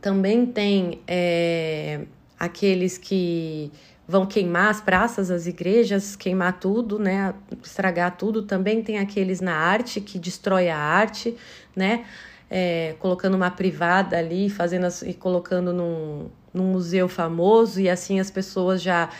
Também 0.00 0.46
tem 0.46 1.00
é, 1.06 2.02
aqueles 2.38 2.96
que 2.96 3.72
vão 4.06 4.24
queimar 4.24 4.70
as 4.70 4.80
praças, 4.80 5.30
as 5.30 5.46
igrejas, 5.46 6.16
queimar 6.16 6.60
tudo, 6.60 6.98
né? 6.98 7.34
Estragar 7.62 8.16
tudo. 8.16 8.42
Também 8.42 8.82
tem 8.82 8.98
aqueles 8.98 9.40
na 9.40 9.54
arte 9.54 10.00
que 10.00 10.18
destrói 10.18 10.68
a 10.68 10.78
arte, 10.78 11.36
né? 11.74 12.04
É, 12.50 12.94
colocando 12.98 13.34
uma 13.34 13.50
privada 13.50 14.16
ali, 14.16 14.48
fazendo 14.48 14.86
as, 14.86 15.02
e 15.02 15.12
colocando 15.12 15.72
num, 15.72 16.30
num 16.52 16.72
museu 16.72 17.08
famoso 17.08 17.80
e 17.80 17.88
assim 17.88 18.20
as 18.20 18.30
pessoas 18.30 18.80
já 18.82 19.10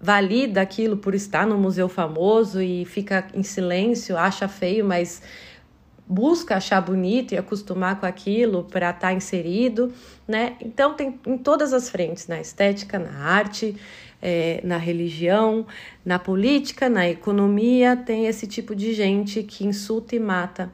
valida 0.00 0.60
aquilo 0.60 0.96
por 0.96 1.14
estar 1.14 1.46
no 1.46 1.58
museu 1.58 1.88
famoso 1.88 2.60
e 2.60 2.84
fica 2.84 3.26
em 3.34 3.42
silêncio, 3.42 4.16
acha 4.16 4.48
feio, 4.48 4.84
mas 4.84 5.22
busca 6.06 6.56
achar 6.56 6.80
bonito 6.80 7.32
e 7.32 7.38
acostumar 7.38 8.00
com 8.00 8.06
aquilo 8.06 8.64
para 8.64 8.90
estar 8.90 9.08
tá 9.08 9.12
inserido, 9.12 9.92
né? 10.26 10.56
Então 10.60 10.94
tem 10.94 11.20
em 11.26 11.38
todas 11.38 11.72
as 11.72 11.88
frentes, 11.88 12.26
na 12.26 12.40
estética, 12.40 12.98
na 12.98 13.12
arte, 13.12 13.76
é, 14.20 14.60
na 14.64 14.76
religião, 14.76 15.66
na 16.04 16.18
política, 16.18 16.88
na 16.88 17.08
economia, 17.08 17.96
tem 17.96 18.26
esse 18.26 18.46
tipo 18.46 18.74
de 18.74 18.92
gente 18.92 19.42
que 19.42 19.64
insulta 19.64 20.16
e 20.16 20.20
mata 20.20 20.72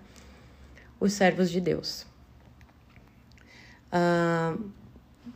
os 0.98 1.12
servos 1.12 1.50
de 1.50 1.60
Deus. 1.60 2.06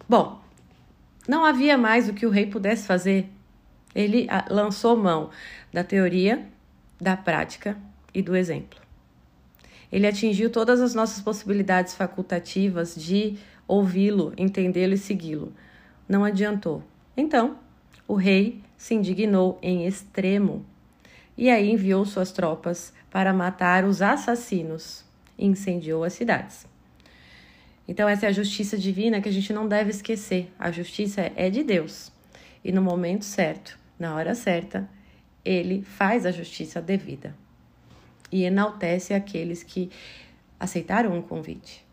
Bom, 0.08 0.40
não 1.30 1.44
havia 1.44 1.78
mais 1.78 2.08
o 2.08 2.12
que 2.12 2.26
o 2.26 2.28
rei 2.28 2.44
pudesse 2.44 2.84
fazer. 2.84 3.30
Ele 3.94 4.26
ah, 4.28 4.46
lançou 4.50 4.96
mão 4.96 5.30
da 5.72 5.84
teoria, 5.84 6.44
da 7.00 7.16
prática 7.16 7.78
e 8.12 8.20
do 8.20 8.34
exemplo. 8.34 8.80
Ele 9.92 10.08
atingiu 10.08 10.50
todas 10.50 10.80
as 10.80 10.92
nossas 10.92 11.22
possibilidades 11.22 11.94
facultativas 11.94 12.96
de 12.96 13.38
ouvi-lo, 13.68 14.34
entendê-lo 14.36 14.94
e 14.94 14.98
segui-lo. 14.98 15.52
Não 16.08 16.24
adiantou. 16.24 16.82
Então, 17.16 17.58
o 18.08 18.16
rei 18.16 18.60
se 18.76 18.94
indignou 18.94 19.56
em 19.62 19.86
extremo 19.86 20.66
e 21.38 21.48
aí 21.48 21.70
enviou 21.70 22.04
suas 22.04 22.32
tropas 22.32 22.92
para 23.08 23.32
matar 23.32 23.84
os 23.84 24.02
assassinos 24.02 25.04
e 25.38 25.46
incendiou 25.46 26.02
as 26.02 26.12
cidades. 26.12 26.66
Então, 27.90 28.08
essa 28.08 28.26
é 28.26 28.28
a 28.28 28.32
justiça 28.32 28.78
divina 28.78 29.20
que 29.20 29.28
a 29.28 29.32
gente 29.32 29.52
não 29.52 29.66
deve 29.66 29.90
esquecer. 29.90 30.48
A 30.56 30.70
justiça 30.70 31.32
é 31.34 31.50
de 31.50 31.64
Deus 31.64 32.12
e 32.62 32.70
no 32.70 32.80
momento 32.80 33.24
certo, 33.24 33.76
na 33.98 34.14
hora 34.14 34.32
certa, 34.32 34.88
ele 35.44 35.82
faz 35.82 36.24
a 36.24 36.30
justiça 36.30 36.80
devida 36.80 37.34
e 38.30 38.44
enaltece 38.44 39.12
aqueles 39.12 39.64
que 39.64 39.90
aceitaram 40.60 41.18
o 41.18 41.22
convite. 41.24 41.84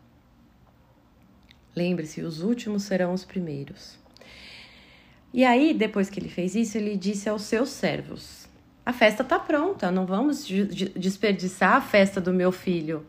Lembre-se, 1.74 2.20
os 2.20 2.42
últimos 2.42 2.84
serão 2.84 3.12
os 3.12 3.24
primeiros. 3.24 3.98
E 5.34 5.44
aí, 5.44 5.74
depois 5.74 6.08
que 6.08 6.20
ele 6.20 6.28
fez 6.28 6.54
isso, 6.54 6.78
ele 6.78 6.96
disse 6.96 7.28
aos 7.28 7.42
seus 7.42 7.70
servos: 7.70 8.48
A 8.86 8.92
festa 8.92 9.24
está 9.24 9.36
pronta, 9.36 9.90
não 9.90 10.06
vamos 10.06 10.46
desperdiçar 10.94 11.74
a 11.74 11.80
festa 11.80 12.20
do 12.20 12.32
meu 12.32 12.52
filho. 12.52 13.04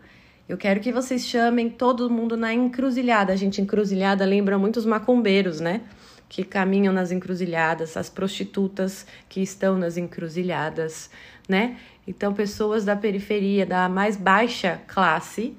Eu 0.50 0.58
quero 0.58 0.80
que 0.80 0.92
vocês 0.92 1.26
chamem 1.28 1.70
todo 1.70 2.10
mundo 2.10 2.36
na 2.36 2.52
encruzilhada. 2.52 3.32
A 3.32 3.36
gente, 3.36 3.62
encruzilhada 3.62 4.26
lembra 4.26 4.58
muito 4.58 4.78
os 4.78 4.86
macumbeiros, 4.86 5.60
né? 5.60 5.82
Que 6.28 6.44
caminham 6.44 6.92
nas 6.92 7.12
encruzilhadas, 7.12 7.96
as 7.96 8.10
prostitutas 8.10 9.06
que 9.30 9.42
estão 9.42 9.78
nas 9.78 9.96
encruzilhadas, 9.96 11.12
né? 11.48 11.78
Então, 12.08 12.34
pessoas 12.34 12.84
da 12.84 12.96
periferia, 12.96 13.64
da 13.64 13.88
mais 13.88 14.18
baixa 14.18 14.82
classe. 14.88 15.56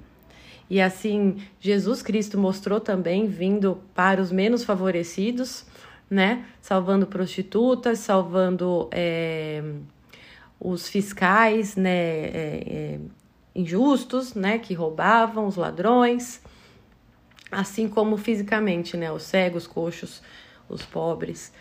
E 0.68 0.80
assim, 0.80 1.36
Jesus 1.60 2.02
Cristo 2.02 2.36
mostrou 2.36 2.80
também, 2.80 3.28
vindo 3.28 3.80
para 3.94 4.20
os 4.20 4.32
menos 4.32 4.64
favorecidos 4.64 5.64
né? 6.10 6.44
Salvando 6.60 7.06
prostitutas, 7.06 8.00
salvando 8.00 8.88
é, 8.90 9.62
os 10.58 10.88
fiscais, 10.88 11.76
né? 11.76 11.90
É, 11.90 12.64
é, 12.66 12.98
injustos, 13.54 14.34
né? 14.34 14.58
Que 14.58 14.74
roubavam, 14.74 15.46
os 15.46 15.56
ladrões, 15.56 16.42
assim 17.50 17.88
como 17.88 18.16
fisicamente, 18.16 18.96
né? 18.96 19.10
Os 19.10 19.24
cegos, 19.24 19.66
coxos, 19.66 20.22
os 20.68 20.82
pobres. 20.82 21.52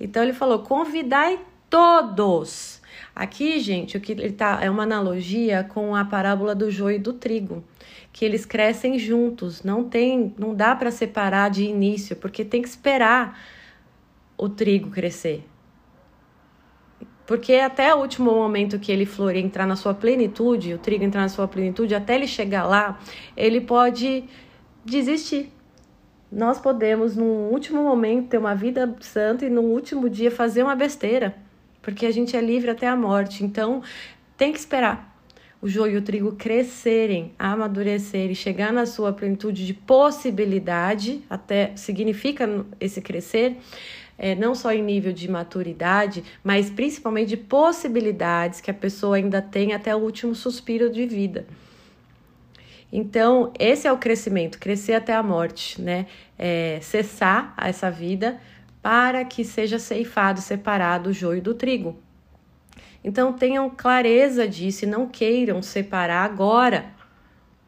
Então 0.00 0.22
ele 0.22 0.32
falou: 0.32 0.60
convidai 0.60 1.38
todos. 1.68 2.80
Aqui, 3.14 3.60
gente, 3.60 3.96
o 3.96 4.00
que 4.00 4.12
ele 4.12 4.32
tá 4.32 4.58
é 4.62 4.70
uma 4.70 4.84
analogia 4.84 5.64
com 5.64 5.94
a 5.94 6.04
parábola 6.04 6.54
do 6.54 6.70
joio 6.70 6.96
e 6.96 7.00
do 7.00 7.12
trigo, 7.12 7.64
que 8.12 8.24
eles 8.24 8.44
crescem 8.44 8.98
juntos, 8.98 9.62
não 9.62 9.84
tem, 9.84 10.34
não 10.38 10.54
dá 10.54 10.74
para 10.74 10.90
separar 10.90 11.50
de 11.50 11.64
início, 11.64 12.16
porque 12.16 12.44
tem 12.44 12.62
que 12.62 12.68
esperar 12.68 13.38
o 14.36 14.48
trigo 14.48 14.90
crescer. 14.90 15.44
Porque 17.28 17.56
até 17.56 17.94
o 17.94 17.98
último 17.98 18.30
momento 18.30 18.78
que 18.78 18.90
ele 18.90 19.04
florir, 19.04 19.44
entrar 19.44 19.66
na 19.66 19.76
sua 19.76 19.92
plenitude, 19.92 20.72
o 20.72 20.78
trigo 20.78 21.04
entrar 21.04 21.20
na 21.20 21.28
sua 21.28 21.46
plenitude, 21.46 21.94
até 21.94 22.14
ele 22.14 22.26
chegar 22.26 22.64
lá, 22.64 22.98
ele 23.36 23.60
pode 23.60 24.24
desistir. 24.82 25.52
Nós 26.32 26.58
podemos, 26.58 27.14
num 27.16 27.50
último 27.50 27.82
momento, 27.82 28.30
ter 28.30 28.38
uma 28.38 28.54
vida 28.54 28.96
santa 29.00 29.44
e 29.44 29.50
no 29.50 29.60
último 29.60 30.08
dia 30.08 30.30
fazer 30.30 30.62
uma 30.62 30.74
besteira, 30.74 31.36
porque 31.82 32.06
a 32.06 32.10
gente 32.10 32.34
é 32.34 32.40
livre 32.40 32.70
até 32.70 32.88
a 32.88 32.96
morte. 32.96 33.44
Então, 33.44 33.82
tem 34.38 34.50
que 34.50 34.58
esperar. 34.58 35.14
o 35.60 35.68
joio 35.68 35.94
e 35.94 35.96
o 35.98 36.02
trigo 36.02 36.32
crescerem, 36.32 37.32
amadurecerem, 37.38 38.34
chegar 38.34 38.72
na 38.72 38.86
sua 38.86 39.12
plenitude 39.12 39.66
de 39.66 39.74
possibilidade, 39.74 41.22
até 41.28 41.72
significa 41.74 42.64
esse 42.80 43.00
crescer, 43.00 43.56
é, 44.18 44.34
não 44.34 44.52
só 44.54 44.72
em 44.72 44.82
nível 44.82 45.12
de 45.12 45.30
maturidade, 45.30 46.24
mas 46.42 46.68
principalmente 46.68 47.28
de 47.28 47.36
possibilidades 47.36 48.60
que 48.60 48.70
a 48.70 48.74
pessoa 48.74 49.16
ainda 49.16 49.40
tem 49.40 49.72
até 49.72 49.94
o 49.94 50.00
último 50.00 50.34
suspiro 50.34 50.90
de 50.90 51.06
vida. 51.06 51.46
Então, 52.92 53.52
esse 53.58 53.86
é 53.86 53.92
o 53.92 53.98
crescimento, 53.98 54.58
crescer 54.58 54.94
até 54.94 55.14
a 55.14 55.22
morte, 55.22 55.80
né? 55.80 56.06
É, 56.36 56.80
cessar 56.82 57.54
essa 57.58 57.90
vida 57.90 58.40
para 58.82 59.24
que 59.24 59.44
seja 59.44 59.78
ceifado, 59.78 60.40
separado 60.40 61.10
o 61.10 61.12
joio 61.12 61.42
do 61.42 61.54
trigo. 61.54 61.98
Então, 63.04 63.32
tenham 63.32 63.70
clareza 63.70 64.48
disso 64.48 64.84
e 64.84 64.88
não 64.88 65.06
queiram 65.06 65.62
separar 65.62 66.24
agora, 66.24 66.86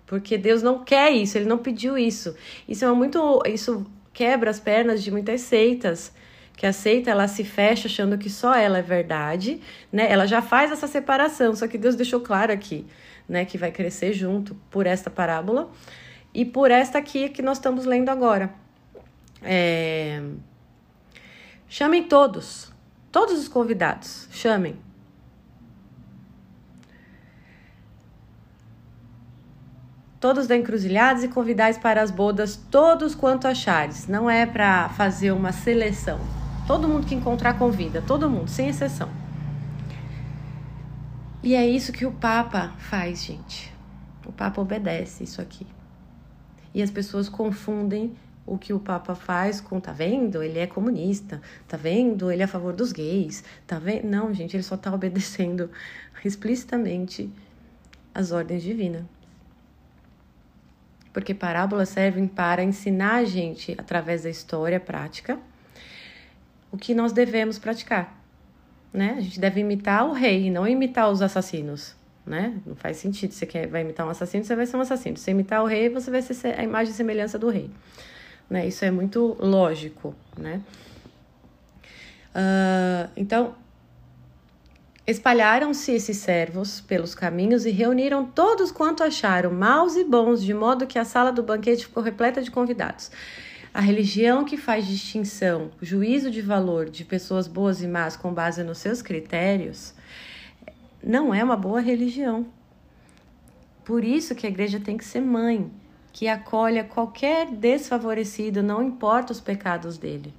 porque 0.07 0.37
Deus 0.37 0.63
não 0.63 0.83
quer 0.83 1.13
isso, 1.13 1.39
Ele 1.39 1.45
não 1.45 1.59
pediu 1.59 1.97
isso. 1.97 2.35
Isso 2.67 2.85
é 2.85 2.93
muito, 2.93 3.43
isso 3.47 3.87
quebra 4.13 4.51
as 4.51 4.59
pernas 4.59 5.03
de 5.03 5.11
muitas 5.11 5.43
seitas 5.43 6.13
que 6.61 6.67
a 6.67 6.75
seita 6.75 7.11
ela 7.11 7.27
se 7.27 7.43
fecha 7.43 7.89
achando 7.89 8.19
que 8.19 8.29
só 8.29 8.55
ela 8.55 8.77
é 8.77 8.83
verdade, 8.83 9.63
né? 9.91 10.13
Ela 10.13 10.27
já 10.27 10.43
faz 10.43 10.71
essa 10.71 10.87
separação, 10.87 11.57
só 11.57 11.67
que 11.67 11.79
Deus 11.79 11.97
deixou 11.97 12.21
claro 12.21 12.53
aqui, 12.53 12.87
né, 13.27 13.47
que 13.47 13.57
vai 13.57 13.73
crescer 13.73 14.13
junto 14.13 14.55
por 14.71 14.87
esta 14.87 15.09
parábola 15.09 15.71
e 16.35 16.45
por 16.45 16.71
esta 16.71 16.99
aqui 16.99 17.31
que 17.31 17.41
nós 17.41 17.57
estamos 17.57 17.87
lendo 17.87 18.11
agora. 18.11 18.51
É... 19.43 20.21
Chamem 21.67 22.03
todos, 22.03 22.71
todos 23.11 23.41
os 23.41 23.49
convidados, 23.49 24.29
chamem. 24.31 24.77
Todos 30.21 30.47
da 30.47 30.55
encruzilhadas 30.55 31.25
e 31.25 31.29
convidais 31.29 31.79
para 31.79 32.03
as 32.03 32.11
bodas 32.11 32.55
todos 32.71 33.15
quanto 33.15 33.49
achares. 33.49 34.07
Não 34.07 34.29
é 34.29 34.45
para 34.45 34.91
fazer 34.91 35.33
uma 35.33 35.53
seleção. 35.53 36.40
Todo 36.71 36.87
mundo 36.87 37.05
que 37.05 37.17
encontrar 37.17 37.59
convida, 37.59 38.01
todo 38.01 38.31
mundo, 38.31 38.49
sem 38.49 38.69
exceção. 38.69 39.09
E 41.43 41.57
é 41.57 41.67
isso 41.69 41.91
que 41.91 42.07
o 42.07 42.13
Papa 42.13 42.73
faz, 42.79 43.25
gente. 43.25 43.75
O 44.25 44.31
Papa 44.31 44.61
obedece 44.61 45.25
isso 45.25 45.43
aqui. 45.43 45.67
E 46.73 46.81
as 46.81 46.89
pessoas 46.89 47.29
confundem 47.29 48.15
o 48.47 48.57
que 48.57 48.73
o 48.73 48.79
Papa 48.79 49.17
faz 49.17 49.61
com, 49.61 49.81
tá 49.81 49.91
vendo? 49.91 50.45
Ele 50.45 50.61
é 50.61 50.67
comunista, 50.69 51.43
tá 51.67 51.77
vendo? 51.77 52.31
Ele 52.31 52.43
é 52.43 52.45
a 52.45 52.49
favor 52.49 52.73
dos 52.73 52.93
gays, 52.93 53.43
tá 53.67 53.81
vendo? 53.81 54.05
Não, 54.05 54.33
gente, 54.33 54.55
ele 54.55 54.63
só 54.63 54.77
tá 54.77 54.95
obedecendo 54.95 55.69
explicitamente 56.25 57.29
as 58.15 58.31
ordens 58.31 58.63
divinas. 58.63 59.03
Porque 61.13 61.35
parábolas 61.35 61.89
servem 61.89 62.29
para 62.29 62.63
ensinar 62.63 63.17
a 63.17 63.25
gente, 63.25 63.75
através 63.77 64.23
da 64.23 64.31
história 64.31 64.79
prática, 64.79 65.37
o 66.73 66.79
que 66.79 66.95
nós 66.95 67.13
devemos 67.13 67.59
praticar. 67.59 68.19
Né? 68.93 69.15
A 69.17 69.21
gente 69.21 69.39
deve 69.39 69.61
imitar 69.61 70.07
o 70.07 70.13
rei 70.13 70.51
não 70.51 70.67
imitar 70.67 71.11
os 71.11 71.23
assassinos. 71.23 71.95
Né? 72.27 72.55
Não 72.67 72.77
faz 72.77 72.99
sentido. 72.99 73.33
Você 73.33 73.47
quer, 73.47 73.67
vai 73.67 73.83
imitar 73.83 74.07
um 74.07 74.11
assassino, 74.11 74.45
você 74.45 74.55
vai 74.55 74.67
ser 74.67 74.77
um 74.77 74.81
assassino. 74.81 75.17
Se 75.17 75.25
você 75.25 75.31
imitar 75.31 75.63
o 75.63 75.67
rei, 75.67 75.89
você 75.89 76.11
vai 76.11 76.23
ser 76.23 76.59
a 76.59 76.63
imagem 76.63 76.93
e 76.93 76.97
semelhança 76.97 77.39
do 77.39 77.49
rei. 77.49 77.71
Né? 78.49 78.67
Isso 78.67 78.85
é 78.85 78.91
muito 78.91 79.37
lógico. 79.41 80.15
Né? 80.37 80.61
Uh, 82.35 83.11
então, 83.17 83.55
espalharam-se 85.07 85.93
esses 85.93 86.19
servos 86.19 86.81
pelos 86.81 87.15
caminhos 87.15 87.67
e 87.67 87.71
reuniram 87.71 88.25
todos 88.25 88.71
quanto 88.71 89.03
acharam, 89.03 89.53
maus 89.53 89.97
e 89.97 90.05
bons, 90.05 90.43
de 90.43 90.55
modo 90.55 90.87
que 90.87 90.99
a 90.99 91.05
sala 91.05 91.33
do 91.33 91.43
banquete 91.43 91.87
ficou 91.87 92.03
repleta 92.03 92.43
de 92.43 92.51
convidados. 92.51 93.11
A 93.73 93.81
religião 93.81 94.45
que 94.45 94.57
faz 94.57 94.85
distinção, 94.85 95.71
juízo 95.81 96.29
de 96.29 96.43
valor 96.43 96.91
de 96.91 97.05
pessoas 97.05 97.47
boas 97.47 97.81
e 97.81 97.87
más 97.87 98.17
com 98.17 98.35
base 98.35 98.65
nos 98.65 98.79
seus 98.79 99.01
critérios, 99.01 99.95
não 101.03 101.33
é 101.33 101.45
uma 101.45 101.57
boa 101.57 101.81
religião. 101.81 102.47
Por 103.85 104.03
isso 104.03 104.35
que 104.35 104.45
a 104.45 104.51
igreja 104.51 104.81
tem 104.81 104.97
que 104.97 105.05
ser 105.05 105.21
mãe, 105.21 105.71
que 106.13 106.27
acolha 106.27 106.83
qualquer 106.83 107.47
desfavorecido, 107.49 108.61
não 108.61 108.83
importa 108.83 109.33
os 109.33 109.41
pecados 109.41 109.97
dele. 109.97 110.35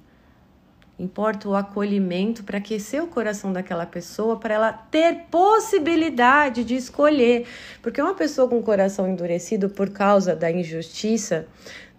Importa 0.98 1.48
o 1.48 1.56
acolhimento 1.56 2.44
para 2.44 2.58
aquecer 2.58 3.02
o 3.02 3.08
coração 3.08 3.50
daquela 3.50 3.86
pessoa, 3.86 4.38
para 4.38 4.54
ela 4.54 4.72
ter 4.72 5.24
possibilidade 5.30 6.64
de 6.64 6.76
escolher. 6.76 7.46
Porque 7.80 8.00
uma 8.00 8.14
pessoa 8.14 8.46
com 8.46 8.58
o 8.58 8.62
coração 8.62 9.08
endurecido 9.08 9.70
por 9.70 9.88
causa 9.88 10.36
da 10.36 10.50
injustiça, 10.50 11.48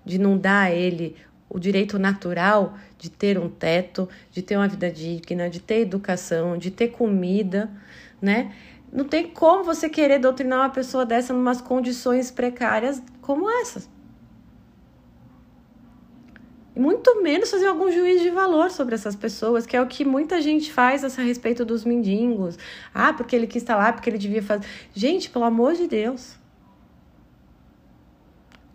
de 0.06 0.18
não 0.20 0.38
dar 0.38 0.68
a 0.68 0.72
ele 0.72 1.16
o 1.50 1.60
direito 1.60 2.00
natural 2.00 2.76
de 2.98 3.12
ter 3.12 3.38
um 3.38 3.50
teto, 3.50 4.10
de 4.32 4.42
ter 4.42 4.58
uma 4.58 4.68
vida 4.68 4.90
digna, 4.90 5.50
de 5.50 5.60
ter 5.60 5.82
educação, 5.82 6.58
de 6.58 6.72
ter 6.72 6.88
comida, 6.90 7.70
né? 8.22 8.54
Não 8.92 9.06
tem 9.06 9.28
como 9.28 9.64
você 9.64 9.90
querer 9.90 10.20
doutrinar 10.20 10.60
uma 10.60 10.70
pessoa 10.70 11.06
dessa 11.06 11.34
em 11.34 11.36
umas 11.36 11.62
condições 11.62 12.32
precárias 12.32 13.02
como 13.22 13.50
essas. 13.50 13.90
E 16.76 16.80
muito 16.80 17.22
menos 17.22 17.52
fazer 17.52 17.68
algum 17.68 17.92
juízo 17.92 18.24
de 18.24 18.32
valor 18.32 18.72
sobre 18.72 18.96
essas 18.96 19.16
pessoas, 19.16 19.66
que 19.66 19.78
é 19.78 19.82
o 19.82 19.86
que 19.88 20.04
muita 20.04 20.42
gente 20.42 20.72
faz 20.72 21.04
a 21.04 21.22
respeito 21.22 21.64
dos 21.64 21.86
mendigos. 21.86 22.58
Ah, 22.94 23.14
porque 23.14 23.36
ele 23.36 23.46
quis 23.46 23.62
estar 23.62 23.76
lá, 23.76 23.94
porque 23.94 24.10
ele 24.10 24.18
devia 24.18 24.42
fazer. 24.42 24.66
Gente, 24.94 25.30
pelo 25.30 25.46
amor 25.46 25.74
de 25.74 25.88
Deus. 25.88 26.36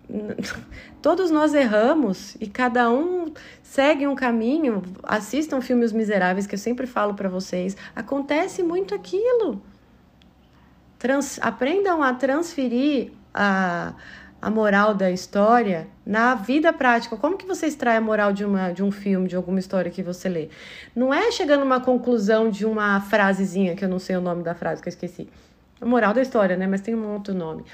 todos 1.03 1.31
nós 1.31 1.55
erramos 1.55 2.37
e 2.41 2.47
cada 2.47 2.91
um 2.91 3.33
segue 3.63 4.07
um 4.07 4.15
caminho. 4.15 4.83
Assistam 5.03 5.61
filmes 5.61 5.93
miseráveis 5.93 6.47
que 6.47 6.55
eu 6.55 6.59
sempre 6.59 6.87
falo 6.87 7.15
para 7.15 7.29
vocês. 7.29 7.77
Acontece 7.95 8.63
muito 8.63 8.95
aquilo. 8.95 9.63
Trans, 10.99 11.39
aprendam 11.41 12.03
a 12.03 12.13
transferir 12.15 13.13
a, 13.33 13.95
a 14.43 14.51
moral 14.51 14.95
da 14.95 15.11
história 15.11 15.87
na 16.05 16.35
vida 16.35 16.73
prática. 16.73 17.17
Como 17.17 17.37
que 17.37 17.47
você 17.47 17.67
extrai 17.67 17.97
a 17.97 18.01
moral 18.01 18.33
de, 18.33 18.45
uma, 18.45 18.73
de 18.73 18.83
um 18.83 18.91
filme, 18.91 19.29
de 19.29 19.37
alguma 19.37 19.61
história 19.61 19.91
que 19.91 20.03
você 20.03 20.29
lê? 20.29 20.49
Não 20.97 21.15
é 21.15 21.31
chegando 21.31 21.61
a 21.61 21.65
uma 21.65 21.81
conclusão 21.81 22.51
de 22.51 22.65
uma 22.65 23.01
frasezinha, 23.01 23.77
que 23.77 23.85
eu 23.85 23.89
não 23.89 23.99
sei 23.99 24.17
o 24.17 24.21
nome 24.21 24.43
da 24.43 24.55
frase 24.55 24.83
que 24.83 24.89
eu 24.89 24.93
esqueci. 24.93 25.29
A 25.81 25.87
moral 25.87 26.13
da 26.13 26.21
história, 26.21 26.57
né? 26.57 26.67
Mas 26.67 26.81
tem 26.81 26.97
um 26.97 27.13
outro 27.13 27.33
nome. 27.33 27.65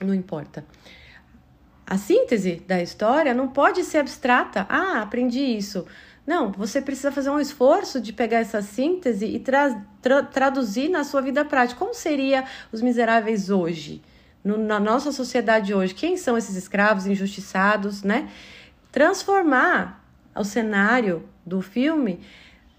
Não 0.00 0.14
importa. 0.14 0.64
A 1.86 1.96
síntese 1.96 2.62
da 2.66 2.82
história 2.82 3.32
não 3.32 3.46
pode 3.46 3.84
ser 3.84 3.98
abstrata. 3.98 4.66
Ah, 4.68 5.02
aprendi 5.02 5.40
isso. 5.40 5.86
Não, 6.26 6.50
você 6.50 6.82
precisa 6.82 7.12
fazer 7.12 7.30
um 7.30 7.38
esforço 7.38 8.00
de 8.00 8.12
pegar 8.12 8.38
essa 8.38 8.60
síntese 8.60 9.26
e 9.26 9.38
tra 9.38 9.80
tra 10.02 10.22
traduzir 10.24 10.88
na 10.88 11.04
sua 11.04 11.20
vida 11.22 11.44
prática. 11.44 11.78
Como 11.78 11.94
seria 11.94 12.44
os 12.72 12.82
miseráveis 12.82 13.48
hoje? 13.50 14.02
No, 14.42 14.58
na 14.58 14.80
nossa 14.80 15.12
sociedade 15.12 15.72
hoje, 15.72 15.94
quem 15.94 16.16
são 16.16 16.36
esses 16.36 16.56
escravos 16.56 17.06
injustiçados, 17.06 18.02
né? 18.02 18.28
Transformar 18.90 20.04
o 20.34 20.42
cenário 20.42 21.28
do 21.44 21.62
filme 21.62 22.20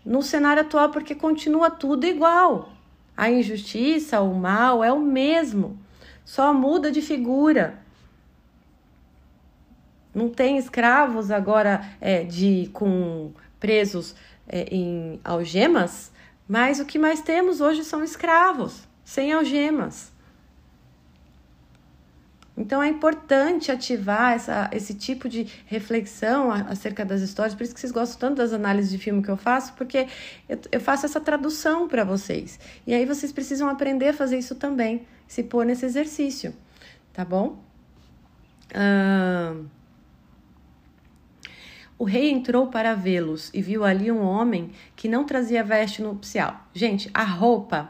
no 0.06 0.22
cenário 0.22 0.62
atual, 0.62 0.90
porque 0.90 1.16
continua 1.16 1.70
tudo 1.70 2.06
igual. 2.06 2.74
A 3.16 3.30
injustiça, 3.30 4.20
o 4.20 4.34
mal 4.34 4.84
é 4.84 4.92
o 4.92 5.00
mesmo, 5.00 5.80
só 6.26 6.54
muda 6.54 6.92
de 6.92 7.02
figura. 7.02 7.80
Não 10.18 10.30
tem 10.30 10.58
escravos 10.58 11.30
agora 11.30 11.88
é, 12.02 12.24
de 12.24 12.72
com 12.74 13.32
presos 13.60 14.16
é, 14.48 14.64
em 14.74 15.20
algemas, 15.24 16.12
mas 16.48 16.80
o 16.80 16.86
que 16.86 16.98
mais 16.98 17.22
temos 17.22 17.62
hoje 17.62 17.84
são 17.84 18.04
escravos 18.04 18.88
sem 19.06 19.32
algemas. 19.32 20.12
Então 22.58 22.82
é 22.82 22.88
importante 22.88 23.72
ativar 23.72 24.34
essa, 24.34 24.68
esse 24.74 24.96
tipo 24.96 25.30
de 25.30 25.44
reflexão 25.68 26.52
acerca 26.52 27.06
das 27.06 27.22
histórias, 27.22 27.54
por 27.54 27.62
isso 27.62 27.76
que 27.76 27.80
vocês 27.80 27.94
gostam 27.94 28.18
tanto 28.18 28.38
das 28.38 28.52
análises 28.52 28.90
de 28.90 28.98
filme 28.98 29.22
que 29.22 29.30
eu 29.30 29.38
faço, 29.38 29.74
porque 29.74 30.08
eu, 30.50 30.60
eu 30.72 30.82
faço 30.82 31.06
essa 31.06 31.22
tradução 31.22 31.88
para 31.88 32.04
vocês. 32.04 32.60
E 32.88 32.94
aí 32.96 33.06
vocês 33.06 33.32
precisam 33.32 33.70
aprender 33.70 34.08
a 34.08 34.14
fazer 34.14 34.40
isso 34.40 34.56
também, 34.56 35.06
se 35.28 35.44
pôr 35.44 35.64
nesse 35.64 35.86
exercício, 35.86 36.56
tá 37.14 37.24
bom? 37.24 37.60
O 41.98 42.04
rei 42.04 42.30
entrou 42.30 42.68
para 42.68 42.94
vê-los 42.94 43.50
e 43.54 43.62
viu 43.62 43.84
ali 43.84 44.12
um 44.12 44.22
homem 44.22 44.72
que 44.96 45.08
não 45.08 45.24
trazia 45.24 45.64
veste 45.64 46.02
nupcial. 46.02 46.68
Gente, 46.74 47.10
a 47.14 47.24
roupa 47.24 47.90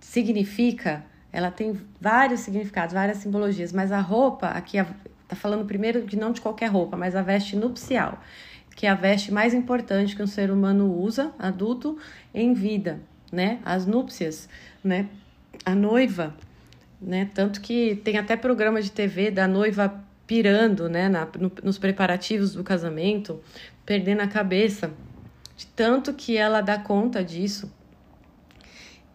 significa, 0.00 1.04
ela 1.30 1.50
tem 1.50 1.78
vários 2.00 2.40
significados, 2.40 2.94
várias 2.94 3.18
simbologias, 3.18 3.72
mas 3.72 3.92
a 3.92 4.00
roupa, 4.00 4.48
aqui 4.48 4.78
está 4.78 5.36
falando 5.36 5.66
primeiro 5.66 6.06
de 6.06 6.16
não 6.16 6.32
de 6.32 6.40
qualquer 6.40 6.70
roupa, 6.70 6.96
mas 6.96 7.14
a 7.14 7.22
veste 7.22 7.56
nupcial, 7.56 8.22
que 8.74 8.86
é 8.86 8.90
a 8.90 8.94
veste 8.94 9.32
mais 9.32 9.52
importante 9.52 10.16
que 10.16 10.22
um 10.22 10.26
ser 10.26 10.50
humano 10.50 10.92
usa, 10.92 11.32
adulto, 11.38 11.98
em 12.32 12.54
vida, 12.54 13.00
né? 13.30 13.58
As 13.64 13.86
núpcias, 13.86 14.48
né? 14.82 15.08
a 15.64 15.74
noiva, 15.74 16.34
né? 17.00 17.30
Tanto 17.34 17.60
que 17.60 17.96
tem 17.96 18.16
até 18.16 18.36
programa 18.36 18.80
de 18.80 18.90
TV 18.90 19.30
da 19.30 19.46
noiva 19.46 20.03
pirando, 20.26 20.88
né? 20.88 21.08
Na, 21.08 21.28
no, 21.38 21.52
nos 21.62 21.78
preparativos 21.78 22.54
do 22.54 22.64
casamento, 22.64 23.40
perdendo 23.84 24.20
a 24.20 24.26
cabeça, 24.26 24.90
de 25.56 25.66
tanto 25.66 26.12
que 26.12 26.36
ela 26.36 26.60
dá 26.60 26.78
conta 26.78 27.22
disso. 27.22 27.72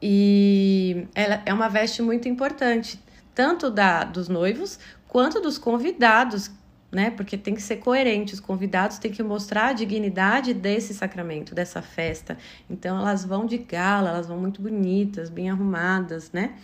E 0.02 1.08
ela 1.13 1.41
é 1.45 1.54
uma 1.54 1.67
veste 1.67 2.02
muito 2.02 2.28
importante, 2.30 3.00
tanto 3.36 3.69
da 3.69 4.04
dos 4.04 4.30
noivos 4.30 4.80
quanto 5.08 5.41
dos 5.41 5.58
convidados, 5.58 6.50
né? 6.91 7.12
Porque 7.12 7.38
tem 7.38 7.54
que 7.54 7.62
ser 7.62 7.78
coerente, 7.78 8.34
os 8.34 8.39
convidados 8.39 8.98
têm 8.98 9.12
que 9.12 9.22
mostrar 9.22 9.67
a 9.67 9.74
dignidade 9.74 10.54
desse 10.54 10.93
sacramento, 10.93 11.54
dessa 11.54 11.82
festa. 11.82 12.38
Então 12.69 12.98
elas 12.98 13.26
vão 13.26 13.45
de 13.45 13.58
gala, 13.58 14.10
elas 14.10 14.28
vão 14.28 14.38
muito 14.38 14.62
bonitas, 14.62 15.30
bem 15.30 15.50
arrumadas, 15.50 16.32
né? 16.32 16.56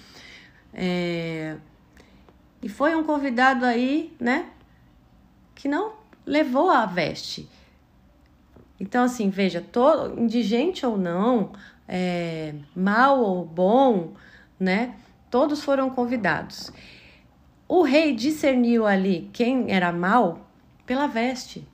É... 0.74 1.58
E 2.66 2.68
foi 2.68 2.96
um 2.96 3.04
convidado 3.04 3.64
aí, 3.64 4.12
né? 4.20 4.48
Que 5.54 5.68
não 5.68 5.94
levou 6.26 6.72
a 6.72 6.88
veste. 6.88 7.48
Então, 8.80 9.04
assim, 9.04 9.30
veja, 9.30 9.62
todo, 9.62 10.20
indigente 10.20 10.84
ou 10.84 10.98
não, 10.98 11.52
é, 11.88 12.56
mal 12.76 13.20
ou 13.20 13.46
bom, 13.46 14.14
né? 14.60 14.96
Todos 15.30 15.64
foram 15.64 15.92
convidados. 15.92 16.72
O 17.68 17.84
rei 17.84 18.16
discerniu 18.16 18.88
ali 18.88 19.30
quem 19.32 19.72
era 19.72 19.92
mal 19.92 20.50
pela 20.88 21.06
veste. 21.06 21.68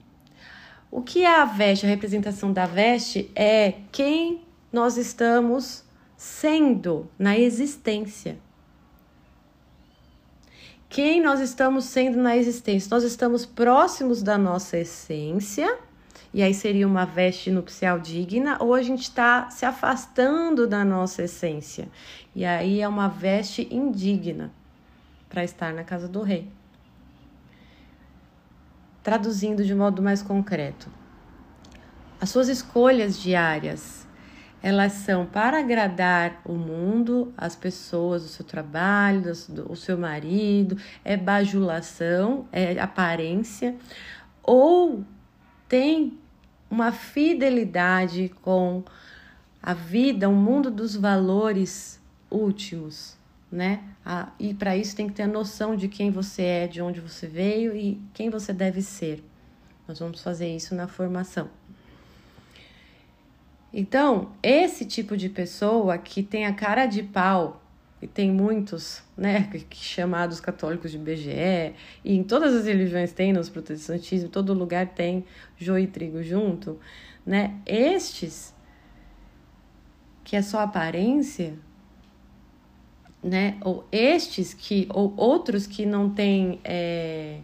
O 0.92 1.02
que 1.02 1.24
é 1.24 1.40
a 1.40 1.46
veste? 1.46 1.86
A 1.86 1.90
representação 1.90 2.52
da 2.52 2.66
veste 2.66 3.32
é 3.34 3.76
quem 3.94 4.42
nós 4.74 4.98
estamos 4.98 5.86
sendo 6.18 7.10
na 7.18 7.40
existência. 7.40 8.38
Quem 10.92 11.22
nós 11.22 11.40
estamos 11.40 11.86
sendo 11.86 12.18
na 12.18 12.36
existência? 12.36 12.90
Nós 12.94 13.06
estamos 13.06 13.46
próximos 13.46 14.22
da 14.22 14.38
nossa 14.38 14.78
essência 14.78 15.80
e 16.34 16.44
aí 16.44 16.54
seria 16.54 16.86
uma 16.86 17.06
veste 17.06 17.50
nupcial 17.50 17.98
digna, 17.98 18.58
ou 18.60 18.74
a 18.74 18.82
gente 18.82 19.04
está 19.04 19.50
se 19.50 19.66
afastando 19.66 20.68
da 20.68 20.84
nossa 20.84 21.24
essência, 21.24 21.88
e 22.36 22.44
aí 22.44 22.82
é 22.82 22.88
uma 22.90 23.08
veste 23.08 23.68
indigna 23.74 24.52
para 25.30 25.46
estar 25.46 25.74
na 25.74 25.86
casa 25.86 26.10
do 26.10 26.22
rei. 26.22 26.50
Traduzindo 29.02 29.64
de 29.64 29.74
modo 29.74 30.02
mais 30.02 30.22
concreto, 30.22 30.90
as 32.20 32.30
suas 32.30 32.50
escolhas 32.50 33.18
diárias, 33.18 34.06
elas 34.62 34.94
são 34.94 35.26
para 35.26 35.60
agradar 35.60 36.42
o 36.46 36.54
mundo, 36.54 37.34
as 37.36 37.56
pessoas, 37.56 38.24
o 38.24 38.28
seu 38.28 38.46
trabalho, 38.46 39.32
o 39.68 39.76
seu 39.76 39.98
marido, 39.98 40.78
é 41.04 41.18
bajulação, 41.18 42.46
é 42.52 42.80
aparência, 42.80 43.76
ou 44.44 45.04
tem 45.68 46.18
uma 46.70 46.92
fidelidade 46.92 48.30
com 48.42 48.84
a 49.62 49.74
vida, 49.74 50.30
o 50.30 50.34
mundo 50.34 50.70
dos 50.70 50.96
valores 50.96 52.00
últimos, 52.30 53.18
né? 53.52 53.84
e 54.40 54.54
para 54.54 54.78
isso 54.78 54.96
tem 54.96 55.08
que 55.08 55.14
ter 55.14 55.24
a 55.24 55.28
noção 55.28 55.76
de 55.76 55.88
quem 55.88 56.10
você 56.10 56.42
é, 56.44 56.68
de 56.68 56.82
onde 56.82 57.00
você 57.00 57.28
veio 57.28 57.76
e 57.76 58.02
quem 58.14 58.30
você 58.30 58.54
deve 58.54 58.82
ser. 58.82 59.24
Nós 59.88 60.00
vamos 60.00 60.22
fazer 60.24 60.56
isso 60.56 60.74
na 60.74 60.88
formação. 60.88 61.50
Então, 63.74 64.32
esse 64.44 64.86
tipo 64.86 65.16
de 65.16 65.30
pessoa 65.30 65.98
que 65.98 66.22
tem 66.22 66.46
a 66.46 66.54
cara 66.54 66.86
de 66.86 67.04
pau 67.04 67.62
e 68.02 68.08
tem 68.08 68.32
muitos, 68.32 69.04
né, 69.16 69.50
chamados 69.72 70.40
católicos 70.40 70.92
de 70.92 70.98
BGE, 70.98 71.76
e 72.04 72.16
em 72.16 72.24
todas 72.24 72.54
as 72.56 72.66
religiões 72.66 73.14
tem, 73.14 73.32
nos 73.32 73.48
protestantismo, 73.48 74.28
todo 74.28 74.54
lugar 74.54 74.88
tem 74.88 75.24
joio 75.58 75.84
e 75.84 75.88
trigo 75.88 76.24
junto, 76.24 76.80
né? 77.26 77.60
Estes 77.66 78.54
que 80.24 80.36
é 80.36 80.42
só 80.42 80.62
aparência, 80.62 81.54
né? 83.24 83.58
Ou 83.62 83.86
estes 83.92 84.54
que, 84.54 84.88
ou 84.90 85.14
outros 85.16 85.68
que 85.68 85.86
não 85.86 86.10
têm 86.10 86.60
é, 86.64 87.40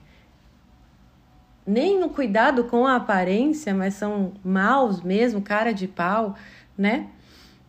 nem 1.68 2.02
o 2.04 2.10
cuidado 2.10 2.64
com 2.64 2.88
a 2.88 2.96
aparência, 2.96 3.74
mas 3.76 3.94
são 3.94 4.34
maus 4.44 5.02
mesmo, 5.02 5.42
cara 5.42 5.74
de 5.74 5.88
pau, 5.88 6.36
né? 6.78 7.10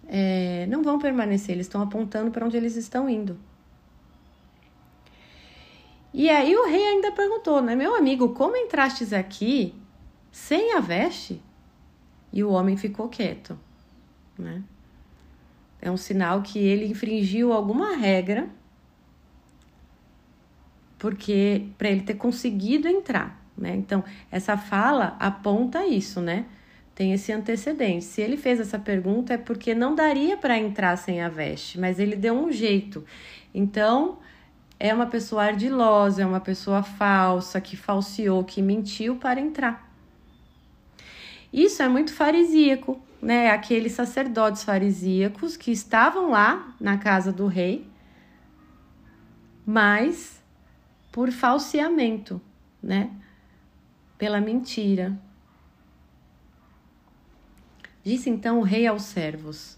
é, 0.09 0.67
não 0.67 0.83
vão 0.83 0.99
permanecer, 0.99 1.55
eles 1.55 1.67
estão 1.67 1.83
apontando 1.83 2.31
para 2.31 2.45
onde 2.45 2.57
eles 2.57 2.75
estão 2.77 3.09
indo. 3.09 3.39
E 6.13 6.31
aí 6.31 6.57
o 6.57 6.67
rei 6.67 6.83
ainda 6.87 7.13
perguntou, 7.13 7.61
né? 7.61 7.77
Meu 7.77 7.95
amigo, 7.95 8.31
como 8.31 8.57
entrastes 8.57 9.13
aqui 9.13 9.75
sem 10.33 10.73
a 10.73 10.81
veste? 10.81 11.43
E 12.33 12.43
o 12.43 12.51
homem 12.51 12.77
ficou 12.77 13.09
quieto, 13.09 13.59
né? 14.37 14.63
É 15.81 15.91
um 15.91 15.97
sinal 15.97 16.43
que 16.43 16.59
ele 16.59 16.87
infringiu 16.87 17.53
alguma 17.53 17.95
regra, 17.95 18.49
porque 20.99 21.69
para 21.77 21.89
ele 21.89 22.01
ter 22.01 22.15
conseguido 22.15 22.89
entrar, 22.89 23.41
né? 23.59 23.75
Então, 23.77 24.05
essa 24.31 24.57
fala 24.57 25.17
aponta 25.19 25.87
isso, 25.87 26.21
né? 26.21 26.47
tem 26.99 27.13
esse 27.13 27.31
antecedente. 27.31 28.05
Se 28.05 28.21
ele 28.21 28.37
fez 28.37 28.59
essa 28.59 28.77
pergunta 28.77 29.35
é 29.35 29.39
porque 29.39 29.73
não 29.73 29.95
daria 29.95 30.37
para 30.37 30.59
entrar 30.59 30.97
sem 30.97 31.23
a 31.23 31.29
veste, 31.29 31.79
mas 31.79 32.01
ele 32.01 32.17
deu 32.17 32.35
um 32.35 32.51
jeito. 32.51 33.05
Então, 33.55 34.19
é 34.81 34.93
uma 34.93 35.07
pessoa 35.07 35.45
ardilosa, 35.45 36.23
é 36.23 36.27
uma 36.27 36.41
pessoa 36.41 36.83
falsa, 36.83 37.61
que 37.61 37.77
falseou, 37.77 38.43
que 38.43 38.61
mentiu 38.61 39.15
para 39.15 39.41
entrar. 39.41 39.89
Isso 41.53 41.81
é 41.85 41.89
muito 41.89 42.13
farisíaco, 42.13 43.01
né? 43.23 43.53
Aqueles 43.53 43.93
sacerdotes 43.93 44.65
farisíacos 44.65 45.57
que 45.57 45.71
estavam 45.71 46.31
lá 46.31 46.75
na 46.81 46.99
casa 46.99 47.31
do 47.31 47.47
rei, 47.47 47.87
mas 49.65 50.43
por 51.13 51.31
falseamento, 51.31 52.41
né? 52.83 53.13
Pela 54.19 54.41
mentira, 54.41 55.17
Disse 58.09 58.31
então 58.31 58.61
o 58.61 58.63
rei 58.63 58.87
aos 58.87 59.03
servos: 59.03 59.77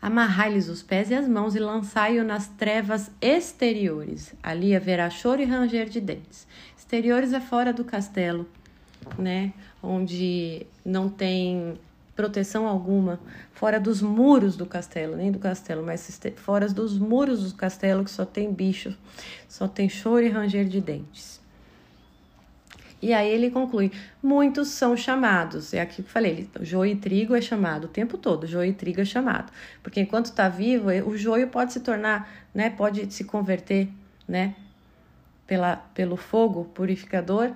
Amarrai-lhes 0.00 0.68
os 0.68 0.84
pés 0.84 1.10
e 1.10 1.14
as 1.16 1.26
mãos 1.26 1.56
e 1.56 1.58
lançai-o 1.58 2.22
nas 2.22 2.46
trevas 2.46 3.10
exteriores. 3.20 4.32
Ali 4.40 4.76
haverá 4.76 5.10
choro 5.10 5.42
e 5.42 5.44
ranger 5.44 5.88
de 5.88 6.00
dentes. 6.00 6.46
Exteriores 6.78 7.32
é 7.32 7.40
fora 7.40 7.72
do 7.72 7.82
castelo, 7.82 8.48
né? 9.18 9.52
Onde 9.82 10.64
não 10.84 11.08
tem 11.08 11.76
proteção 12.14 12.68
alguma, 12.68 13.18
fora 13.52 13.80
dos 13.80 14.00
muros 14.00 14.56
do 14.56 14.64
castelo, 14.64 15.16
nem 15.16 15.32
do 15.32 15.40
castelo, 15.40 15.84
mas 15.84 16.20
fora 16.36 16.68
dos 16.68 16.96
muros 16.96 17.50
do 17.50 17.56
castelo 17.56 18.04
que 18.04 18.12
só 18.12 18.24
tem 18.24 18.52
bicho, 18.52 18.96
só 19.48 19.66
tem 19.66 19.88
choro 19.88 20.24
e 20.24 20.28
ranger 20.28 20.68
de 20.68 20.80
dentes. 20.80 21.41
E 23.02 23.12
aí 23.12 23.28
ele 23.28 23.50
conclui: 23.50 23.90
muitos 24.22 24.68
são 24.68 24.96
chamados. 24.96 25.74
É 25.74 25.80
aqui 25.80 25.96
que 25.96 26.08
eu 26.08 26.12
falei: 26.12 26.48
joio 26.60 26.92
e 26.92 26.96
trigo 26.96 27.34
é 27.34 27.40
chamado 27.40 27.84
o 27.84 27.88
tempo 27.88 28.16
todo, 28.16 28.46
joio 28.46 28.70
e 28.70 28.72
trigo 28.72 29.00
é 29.00 29.04
chamado. 29.04 29.52
Porque 29.82 30.00
enquanto 30.00 30.26
está 30.26 30.48
vivo, 30.48 30.88
o 30.88 31.16
joio 31.18 31.48
pode 31.48 31.72
se 31.72 31.80
tornar, 31.80 32.32
né, 32.54 32.70
pode 32.70 33.12
se 33.12 33.24
converter, 33.24 33.88
né, 34.28 34.54
pela, 35.46 35.76
pelo 35.76 36.16
fogo 36.16 36.66
purificador 36.66 37.50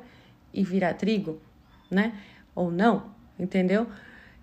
e 0.52 0.64
virar 0.64 0.94
trigo, 0.94 1.40
né, 1.88 2.12
ou 2.54 2.70
não, 2.70 3.10
entendeu? 3.38 3.86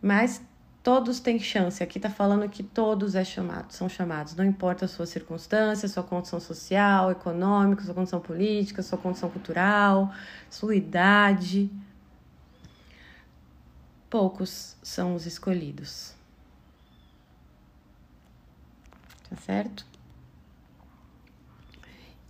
Mas 0.01 0.41
Todos 0.83 1.21
têm 1.21 1.39
chance. 1.39 1.81
Aqui 1.81 1.97
está 1.97 2.09
falando 2.09 2.49
que 2.49 2.61
todos 2.61 3.15
é 3.15 3.23
chamado, 3.23 3.71
são 3.71 3.87
chamados. 3.87 4.35
Não 4.35 4.43
importa 4.43 4.83
a 4.83 4.87
sua 4.87 5.05
circunstância, 5.05 5.87
sua 5.87 6.03
condição 6.03 6.41
social, 6.41 7.09
econômica, 7.09 7.83
sua 7.83 7.93
condição 7.93 8.19
política, 8.19 8.83
sua 8.83 8.97
condição 8.97 9.29
cultural, 9.29 10.13
sua 10.49 10.75
idade. 10.75 11.71
Poucos 14.09 14.75
são 14.83 15.15
os 15.15 15.25
escolhidos. 15.25 16.13
Tá 19.29 19.37
certo? 19.37 19.85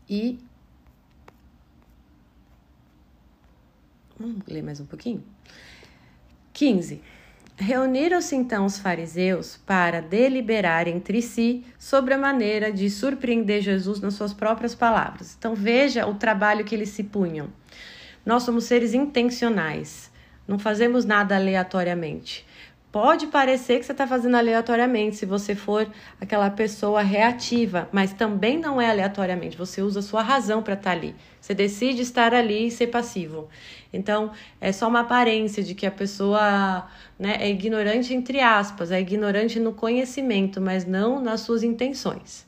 E 0.08 0.40
Vamos 4.20 4.46
ler 4.48 4.62
mais 4.62 4.80
um 4.80 4.86
pouquinho? 4.86 5.24
15. 6.54 7.02
Reuniram-se 7.56 8.36
então 8.36 8.66
os 8.66 8.80
fariseus 8.80 9.58
para 9.58 10.02
deliberar 10.02 10.88
entre 10.88 11.22
si 11.22 11.64
sobre 11.78 12.14
a 12.14 12.18
maneira 12.18 12.72
de 12.72 12.90
surpreender 12.90 13.62
Jesus 13.62 14.00
nas 14.00 14.16
suas 14.16 14.34
próprias 14.34 14.74
palavras. 14.74 15.36
Então 15.38 15.54
veja 15.54 16.08
o 16.08 16.16
trabalho 16.16 16.66
que 16.66 16.74
eles 16.74 16.90
se 16.90 17.04
punham. 17.04 17.50
Nós 18.26 18.44
somos 18.44 18.64
seres 18.64 18.94
intencionais, 18.94 20.12
não 20.48 20.58
fazemos 20.58 21.06
nada 21.06 21.36
aleatoriamente. 21.36 22.46
Pode 22.94 23.26
parecer 23.26 23.80
que 23.80 23.88
você 23.88 23.92
está 23.92 24.06
fazendo 24.06 24.38
aleatoriamente, 24.38 25.16
se 25.16 25.26
você 25.26 25.56
for 25.56 25.92
aquela 26.22 26.52
pessoa 26.52 27.02
reativa, 27.02 27.90
mas 27.92 28.14
também 28.14 28.60
não 28.60 28.80
é 28.80 28.88
aleatoriamente. 28.88 29.58
Você 29.58 29.82
usa 29.82 30.00
a 30.00 30.04
sua 30.04 30.22
razão 30.22 30.62
para 30.62 30.76
estar 30.76 30.92
tá 30.92 30.96
ali. 30.96 31.16
Você 31.42 31.56
decide 31.56 32.04
estar 32.04 32.36
ali 32.36 32.68
e 32.68 32.72
ser 32.72 32.88
passivo. 32.88 33.50
Então, 33.92 34.32
é 34.62 34.72
só 34.72 34.88
uma 34.88 35.00
aparência 35.00 35.64
de 35.64 35.74
que 35.74 35.88
a 35.88 35.92
pessoa 35.92 36.88
né, 37.18 37.36
é 37.40 37.50
ignorante, 37.50 38.14
entre 38.14 38.40
aspas, 38.40 38.92
é 38.92 39.02
ignorante 39.02 39.60
no 39.60 39.74
conhecimento, 39.74 40.62
mas 40.62 40.86
não 40.86 41.20
nas 41.20 41.42
suas 41.42 41.64
intenções. 41.64 42.46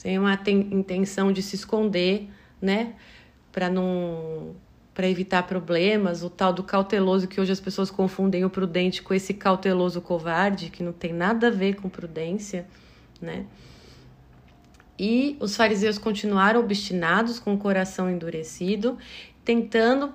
Tem 0.00 0.20
uma 0.20 0.38
intenção 0.70 1.32
de 1.32 1.42
se 1.42 1.56
esconder, 1.56 2.28
né, 2.62 2.94
para 3.50 3.68
não 3.68 4.54
para 4.94 5.08
evitar 5.08 5.44
problemas, 5.44 6.22
o 6.22 6.30
tal 6.30 6.52
do 6.52 6.62
cauteloso 6.62 7.28
que 7.28 7.40
hoje 7.40 7.52
as 7.52 7.60
pessoas 7.60 7.90
confundem 7.90 8.44
o 8.44 8.50
prudente 8.50 9.02
com 9.02 9.14
esse 9.14 9.32
cauteloso 9.32 10.00
covarde, 10.00 10.70
que 10.70 10.82
não 10.82 10.92
tem 10.92 11.12
nada 11.12 11.46
a 11.46 11.50
ver 11.50 11.76
com 11.76 11.88
prudência, 11.88 12.66
né? 13.20 13.46
E 14.98 15.36
os 15.40 15.56
fariseus 15.56 15.96
continuaram 15.96 16.60
obstinados, 16.60 17.38
com 17.38 17.54
o 17.54 17.58
coração 17.58 18.10
endurecido, 18.10 18.98
tentando 19.44 20.12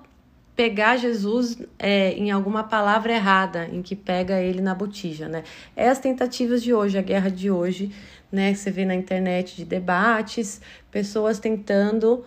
pegar 0.56 0.98
Jesus 0.98 1.58
é, 1.80 2.12
em 2.12 2.32
alguma 2.32 2.64
palavra 2.64 3.14
errada, 3.14 3.68
em 3.68 3.82
que 3.82 3.96
pega 3.96 4.40
ele 4.40 4.62
na 4.62 4.76
botija, 4.76 5.28
né? 5.28 5.44
É 5.76 5.90
as 5.90 6.00
tentativas 6.00 6.62
de 6.62 6.74
hoje, 6.74 6.98
a 6.98 7.02
guerra 7.02 7.30
de 7.30 7.50
hoje, 7.50 7.92
né? 8.32 8.54
Você 8.54 8.70
vê 8.70 8.86
na 8.86 8.94
internet 8.94 9.56
de 9.56 9.66
debates, 9.66 10.62
pessoas 10.92 11.40
tentando 11.40 12.24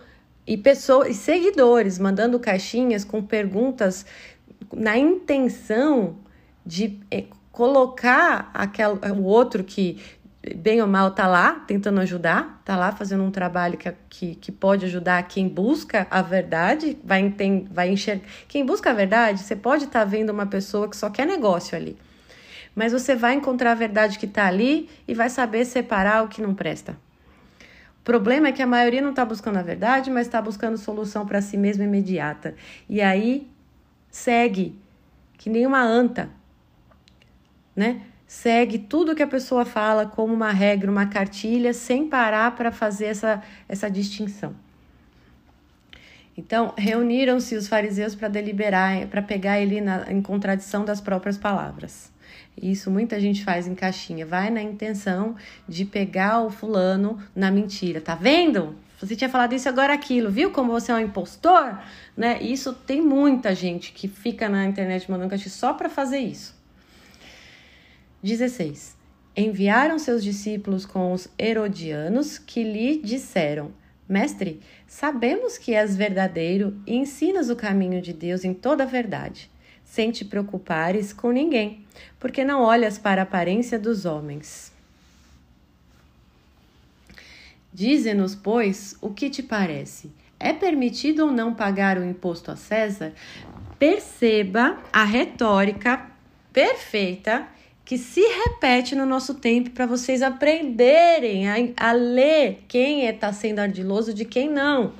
e 0.49 0.57
pessoas 0.57 1.09
e 1.09 1.13
seguidores 1.13 1.99
mandando 1.99 2.39
caixinhas 2.39 3.05
com 3.05 3.21
perguntas 3.21 4.03
na 4.73 4.97
intenção 4.97 6.15
de 6.65 6.99
é, 7.11 7.25
colocar 7.51 8.49
aquele, 8.51 8.97
o 9.15 9.23
outro 9.25 9.63
que 9.63 10.01
bem 10.55 10.81
ou 10.81 10.87
mal 10.87 11.11
tá 11.11 11.27
lá 11.27 11.51
tentando 11.67 12.01
ajudar, 12.01 12.63
tá 12.65 12.75
lá 12.75 12.91
fazendo 12.91 13.23
um 13.23 13.29
trabalho 13.29 13.77
que, 13.77 13.93
que, 14.09 14.35
que 14.35 14.51
pode 14.51 14.85
ajudar 14.85 15.21
quem 15.27 15.47
busca 15.47 16.07
a 16.09 16.23
verdade, 16.23 16.97
vai, 17.03 17.21
entender, 17.21 17.67
vai 17.71 17.91
enxergar. 17.91 18.27
Quem 18.47 18.65
busca 18.65 18.89
a 18.89 18.93
verdade, 18.93 19.43
você 19.43 19.55
pode 19.55 19.83
estar 19.83 19.99
tá 19.99 20.05
vendo 20.05 20.31
uma 20.31 20.47
pessoa 20.47 20.89
que 20.89 20.97
só 20.97 21.11
quer 21.11 21.27
negócio 21.27 21.77
ali. 21.77 21.95
Mas 22.73 22.91
você 22.91 23.15
vai 23.15 23.35
encontrar 23.35 23.73
a 23.73 23.75
verdade 23.75 24.17
que 24.17 24.25
está 24.25 24.47
ali 24.47 24.89
e 25.07 25.13
vai 25.13 25.29
saber 25.29 25.63
separar 25.65 26.23
o 26.23 26.27
que 26.27 26.41
não 26.41 26.55
presta. 26.55 26.97
Problema 28.09 28.47
é 28.47 28.51
que 28.51 28.63
a 28.63 28.65
maioria 28.65 29.03
não 29.03 29.11
está 29.11 29.23
buscando 29.23 29.57
a 29.57 29.61
verdade, 29.61 30.09
mas 30.09 30.25
está 30.25 30.41
buscando 30.41 30.79
solução 30.79 31.27
para 31.27 31.43
si 31.43 31.55
mesma 31.55 31.83
imediata. 31.83 32.55
E 32.89 33.01
aí 33.01 33.47
segue, 34.09 34.75
que 35.37 35.47
nem 35.47 35.67
uma 35.67 35.83
anta, 35.83 36.27
né? 37.75 38.01
Segue 38.25 38.79
tudo 38.79 39.13
que 39.13 39.21
a 39.21 39.27
pessoa 39.27 39.63
fala 39.63 40.07
como 40.07 40.33
uma 40.33 40.49
regra, 40.49 40.89
uma 40.89 41.05
cartilha, 41.05 41.71
sem 41.71 42.09
parar 42.09 42.55
para 42.55 42.71
fazer 42.71 43.05
essa, 43.05 43.43
essa 43.67 43.91
distinção. 43.91 44.55
Então, 46.35 46.73
reuniram-se 46.75 47.55
os 47.55 47.67
fariseus 47.67 48.15
para 48.15 48.27
deliberar, 48.27 49.05
para 49.05 49.21
pegar 49.21 49.59
ele 49.59 49.81
na, 49.81 50.11
em 50.11 50.19
contradição 50.19 50.83
das 50.83 50.99
próprias 50.99 51.37
palavras. 51.37 52.11
Isso 52.61 52.91
muita 52.91 53.19
gente 53.19 53.43
faz 53.43 53.67
em 53.67 53.75
caixinha. 53.75 54.25
Vai 54.25 54.49
na 54.49 54.61
intenção 54.61 55.35
de 55.67 55.85
pegar 55.85 56.41
o 56.41 56.49
fulano 56.49 57.17
na 57.35 57.49
mentira. 57.49 58.01
Tá 58.01 58.15
vendo? 58.15 58.75
Você 58.99 59.15
tinha 59.15 59.29
falado 59.29 59.53
isso 59.53 59.69
agora 59.69 59.93
aquilo, 59.93 60.29
viu 60.29 60.51
como 60.51 60.73
você 60.73 60.91
é 60.91 60.95
um 60.95 60.99
impostor? 60.99 61.79
Né? 62.17 62.41
Isso 62.41 62.73
tem 62.73 63.01
muita 63.01 63.55
gente 63.55 63.93
que 63.93 64.09
fica 64.09 64.49
na 64.49 64.65
internet 64.65 65.09
mandando 65.09 65.29
caixinha 65.29 65.51
só 65.51 65.73
para 65.73 65.89
fazer 65.89 66.19
isso. 66.19 66.53
16. 68.21 68.97
Enviaram 69.37 69.97
seus 69.97 70.21
discípulos 70.21 70.85
com 70.85 71.13
os 71.13 71.29
herodianos 71.37 72.37
que 72.37 72.61
lhe 72.61 73.01
disseram: 73.01 73.71
Mestre, 74.07 74.59
sabemos 74.85 75.57
que 75.57 75.73
és 75.73 75.95
verdadeiro 75.95 76.77
e 76.85 76.97
ensinas 76.97 77.49
o 77.49 77.55
caminho 77.55 78.01
de 78.01 78.11
Deus 78.11 78.43
em 78.43 78.53
toda 78.53 78.83
a 78.83 78.87
verdade 78.87 79.49
sem 79.89 80.11
te 80.11 80.23
preocupares 80.23 81.11
com 81.11 81.31
ninguém, 81.31 81.83
porque 82.19 82.45
não 82.45 82.61
olhas 82.61 82.99
para 82.99 83.21
a 83.21 83.23
aparência 83.23 83.79
dos 83.79 84.05
homens. 84.05 84.71
Dize-nos, 87.73 88.35
pois, 88.35 88.95
o 89.01 89.09
que 89.09 89.31
te 89.31 89.41
parece? 89.41 90.11
É 90.39 90.53
permitido 90.53 91.25
ou 91.25 91.31
não 91.31 91.55
pagar 91.55 91.97
o 91.97 92.05
imposto 92.05 92.51
a 92.51 92.55
César? 92.55 93.13
Perceba 93.79 94.77
a 94.93 95.03
retórica 95.03 96.05
perfeita 96.53 97.47
que 97.83 97.97
se 97.97 98.21
repete 98.21 98.93
no 98.93 99.07
nosso 99.07 99.33
tempo 99.35 99.71
para 99.71 99.87
vocês 99.87 100.21
aprenderem 100.21 101.49
a, 101.49 101.55
a 101.77 101.91
ler 101.91 102.63
quem 102.67 103.07
está 103.07 103.29
é, 103.29 103.33
sendo 103.33 103.57
ardiloso 103.57 104.13
de 104.13 104.23
quem 104.23 104.47
não. 104.49 104.93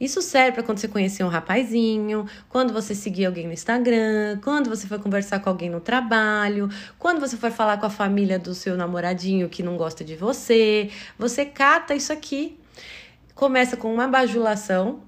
Isso 0.00 0.22
serve 0.22 0.52
para 0.52 0.62
quando 0.62 0.78
você 0.78 0.86
conhecer 0.86 1.24
um 1.24 1.28
rapazinho, 1.28 2.24
quando 2.48 2.72
você 2.72 2.94
seguir 2.94 3.26
alguém 3.26 3.46
no 3.46 3.52
Instagram, 3.52 4.38
quando 4.42 4.70
você 4.70 4.86
for 4.86 5.00
conversar 5.00 5.40
com 5.40 5.48
alguém 5.48 5.68
no 5.68 5.80
trabalho, 5.80 6.68
quando 6.98 7.18
você 7.18 7.36
for 7.36 7.50
falar 7.50 7.78
com 7.78 7.86
a 7.86 7.90
família 7.90 8.38
do 8.38 8.54
seu 8.54 8.76
namoradinho 8.76 9.48
que 9.48 9.62
não 9.62 9.76
gosta 9.76 10.04
de 10.04 10.14
você. 10.14 10.90
Você 11.18 11.44
cata 11.44 11.94
isso 11.94 12.12
aqui. 12.12 12.58
Começa 13.34 13.76
com 13.76 13.92
uma 13.92 14.06
bajulação. 14.06 15.02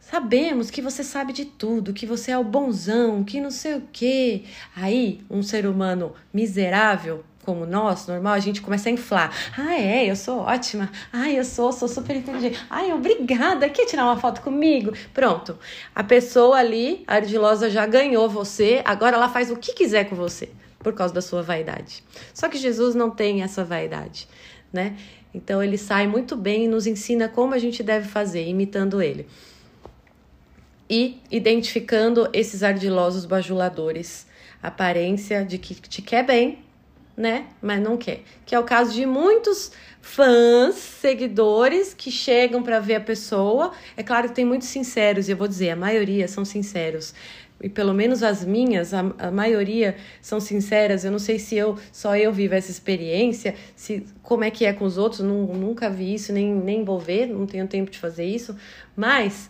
Sabemos 0.00 0.70
que 0.70 0.80
você 0.80 1.02
sabe 1.02 1.32
de 1.32 1.44
tudo, 1.44 1.92
que 1.92 2.06
você 2.06 2.30
é 2.30 2.38
o 2.38 2.44
bonzão, 2.44 3.24
que 3.24 3.40
não 3.40 3.50
sei 3.50 3.74
o 3.74 3.82
quê. 3.92 4.44
Aí, 4.74 5.20
um 5.28 5.42
ser 5.42 5.66
humano 5.66 6.14
miserável 6.32 7.24
como 7.46 7.64
nós, 7.64 8.08
normal, 8.08 8.34
a 8.34 8.40
gente 8.40 8.60
começa 8.60 8.88
a 8.88 8.92
inflar. 8.92 9.32
Ah, 9.56 9.76
é, 9.76 10.10
eu 10.10 10.16
sou 10.16 10.40
ótima. 10.40 10.90
Ah, 11.12 11.30
eu 11.30 11.44
sou, 11.44 11.72
sou 11.72 11.86
super 11.86 12.16
inteligente. 12.16 12.58
Ai, 12.68 12.92
obrigada. 12.92 13.68
Quer 13.70 13.86
tirar 13.86 14.04
uma 14.04 14.18
foto 14.18 14.40
comigo? 14.42 14.92
Pronto. 15.14 15.56
A 15.94 16.02
pessoa 16.02 16.56
ali, 16.56 17.04
a 17.06 17.14
ardilosa, 17.14 17.70
já 17.70 17.86
ganhou 17.86 18.28
você. 18.28 18.82
Agora 18.84 19.14
ela 19.14 19.28
faz 19.28 19.48
o 19.48 19.56
que 19.56 19.72
quiser 19.72 20.10
com 20.10 20.16
você 20.16 20.50
por 20.80 20.92
causa 20.92 21.14
da 21.14 21.22
sua 21.22 21.40
vaidade. 21.40 22.02
Só 22.34 22.48
que 22.48 22.58
Jesus 22.58 22.96
não 22.96 23.10
tem 23.10 23.44
essa 23.44 23.64
vaidade, 23.64 24.26
né? 24.72 24.96
Então 25.32 25.62
ele 25.62 25.78
sai 25.78 26.08
muito 26.08 26.36
bem 26.36 26.64
e 26.64 26.68
nos 26.68 26.84
ensina 26.86 27.28
como 27.28 27.54
a 27.54 27.58
gente 27.58 27.80
deve 27.80 28.08
fazer, 28.08 28.44
imitando 28.48 29.00
ele. 29.00 29.28
E 30.90 31.20
identificando 31.30 32.28
esses 32.32 32.64
ardilosos 32.64 33.24
bajuladores, 33.24 34.26
aparência 34.60 35.44
de 35.44 35.58
que 35.58 35.74
te 35.74 36.02
quer 36.02 36.24
bem, 36.24 36.65
né? 37.16 37.46
Mas 37.62 37.80
não 37.80 37.96
quer. 37.96 38.20
Que 38.44 38.54
é 38.54 38.58
o 38.58 38.64
caso 38.64 38.92
de 38.92 39.06
muitos 39.06 39.72
fãs, 40.00 40.74
seguidores 40.74 41.94
que 41.94 42.10
chegam 42.10 42.62
para 42.62 42.78
ver 42.78 42.96
a 42.96 43.00
pessoa. 43.00 43.72
É 43.96 44.02
claro 44.02 44.28
que 44.28 44.34
tem 44.34 44.44
muitos 44.44 44.68
sinceros, 44.68 45.28
e 45.28 45.32
eu 45.32 45.36
vou 45.36 45.48
dizer, 45.48 45.70
a 45.70 45.76
maioria 45.76 46.28
são 46.28 46.44
sinceros. 46.44 47.14
E 47.60 47.70
pelo 47.70 47.94
menos 47.94 48.22
as 48.22 48.44
minhas, 48.44 48.92
a, 48.92 49.00
a 49.18 49.30
maioria 49.30 49.96
são 50.20 50.38
sinceras. 50.38 51.04
Eu 51.04 51.10
não 51.10 51.18
sei 51.18 51.38
se 51.38 51.56
eu 51.56 51.78
só 51.90 52.14
eu 52.14 52.30
vivo 52.30 52.54
essa 52.54 52.70
experiência, 52.70 53.54
se 53.74 54.04
como 54.22 54.44
é 54.44 54.50
que 54.50 54.66
é 54.66 54.72
com 54.72 54.84
os 54.84 54.98
outros, 54.98 55.20
não, 55.20 55.46
nunca 55.46 55.88
vi 55.88 56.14
isso, 56.14 56.32
nem, 56.32 56.54
nem 56.54 56.84
vou 56.84 56.98
ver, 56.98 57.26
não 57.26 57.46
tenho 57.46 57.66
tempo 57.66 57.90
de 57.90 57.98
fazer 57.98 58.24
isso. 58.24 58.54
Mas 58.94 59.48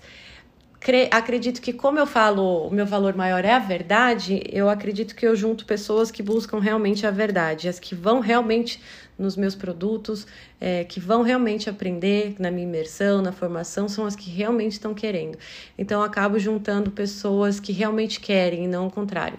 acredito 1.11 1.61
que, 1.61 1.73
como 1.73 1.99
eu 1.99 2.07
falo, 2.07 2.67
o 2.67 2.71
meu 2.71 2.87
valor 2.87 3.17
maior 3.17 3.45
é 3.45 3.53
a 3.53 3.59
verdade, 3.59 4.43
eu 4.51 4.69
acredito 4.69 5.15
que 5.15 5.27
eu 5.27 5.35
junto 5.35 5.65
pessoas 5.65 6.11
que 6.11 6.23
buscam 6.23 6.61
realmente 6.61 7.07
a 7.07 7.11
verdade, 7.11 7.69
as 7.69 7.79
que 7.79 7.95
vão 7.95 8.21
realmente 8.21 8.81
nos 9.19 9.37
meus 9.37 9.55
produtos, 9.55 10.27
é, 10.61 10.85
que 10.85 11.01
vão 11.01 11.23
realmente 11.23 11.71
aprender 11.71 12.37
na 12.39 12.51
minha 12.51 12.67
imersão, 12.67 13.23
na 13.23 13.33
formação, 13.33 13.89
são 13.89 14.07
as 14.07 14.15
que 14.15 14.31
realmente 14.31 14.73
estão 14.73 14.95
querendo. 14.95 15.39
Então, 15.77 16.01
eu 16.01 16.07
acabo 16.07 16.39
juntando 16.39 16.91
pessoas 16.91 17.59
que 17.59 17.73
realmente 17.73 18.21
querem 18.21 18.65
e 18.65 18.69
não 18.69 18.87
o 18.87 18.91
contrário. 18.91 19.39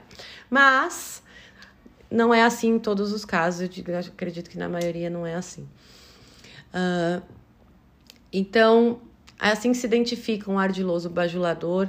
Mas 0.50 1.24
não 2.10 2.34
é 2.34 2.44
assim 2.44 2.76
em 2.76 2.80
todos 2.80 3.12
os 3.12 3.24
casos, 3.24 3.62
eu, 3.62 3.94
eu 3.94 4.00
acredito 4.00 4.50
que 4.50 4.58
na 4.58 4.68
maioria 4.68 5.10
não 5.10 5.26
é 5.26 5.36
assim. 5.36 5.68
Uh, 6.74 7.22
então, 8.32 9.00
assim 9.40 9.74
se 9.74 9.86
identifica 9.86 10.52
um 10.52 10.58
ardiloso 10.58 11.10
bajulador 11.10 11.88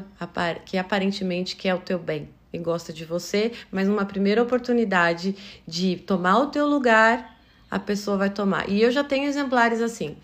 que 0.64 0.76
aparentemente 0.76 1.56
quer 1.56 1.74
o 1.74 1.78
teu 1.78 1.98
bem 1.98 2.28
e 2.52 2.58
gosta 2.58 2.92
de 2.92 3.04
você, 3.04 3.52
mas 3.70 3.88
numa 3.88 4.04
primeira 4.04 4.42
oportunidade 4.42 5.34
de 5.66 5.96
tomar 5.96 6.38
o 6.38 6.46
teu 6.46 6.66
lugar, 6.66 7.38
a 7.70 7.78
pessoa 7.78 8.16
vai 8.16 8.30
tomar. 8.30 8.68
E 8.68 8.80
eu 8.80 8.90
já 8.90 9.04
tenho 9.04 9.26
exemplares 9.26 9.80
assim. 9.80 10.16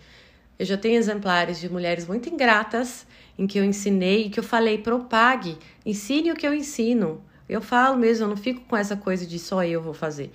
Eu 0.57 0.65
já 0.65 0.77
tenho 0.77 0.97
exemplares 0.97 1.59
de 1.59 1.69
mulheres 1.69 2.07
muito 2.07 2.29
ingratas 2.29 3.05
em 3.37 3.45
que 3.45 3.59
eu 3.59 3.63
ensinei, 3.63 4.29
que 4.29 4.39
eu 4.39 4.43
falei, 4.43 4.77
propague, 4.77 5.57
ensine 5.85 6.31
o 6.31 6.35
que 6.35 6.47
eu 6.47 6.53
ensino. 6.53 7.21
Eu 7.47 7.61
falo 7.61 7.97
mesmo, 7.97 8.25
eu 8.25 8.29
não 8.29 8.37
fico 8.37 8.61
com 8.61 8.75
essa 8.75 8.95
coisa 8.95 9.25
de 9.25 9.37
só 9.37 9.63
eu 9.63 9.81
vou 9.81 9.93
fazer, 9.93 10.31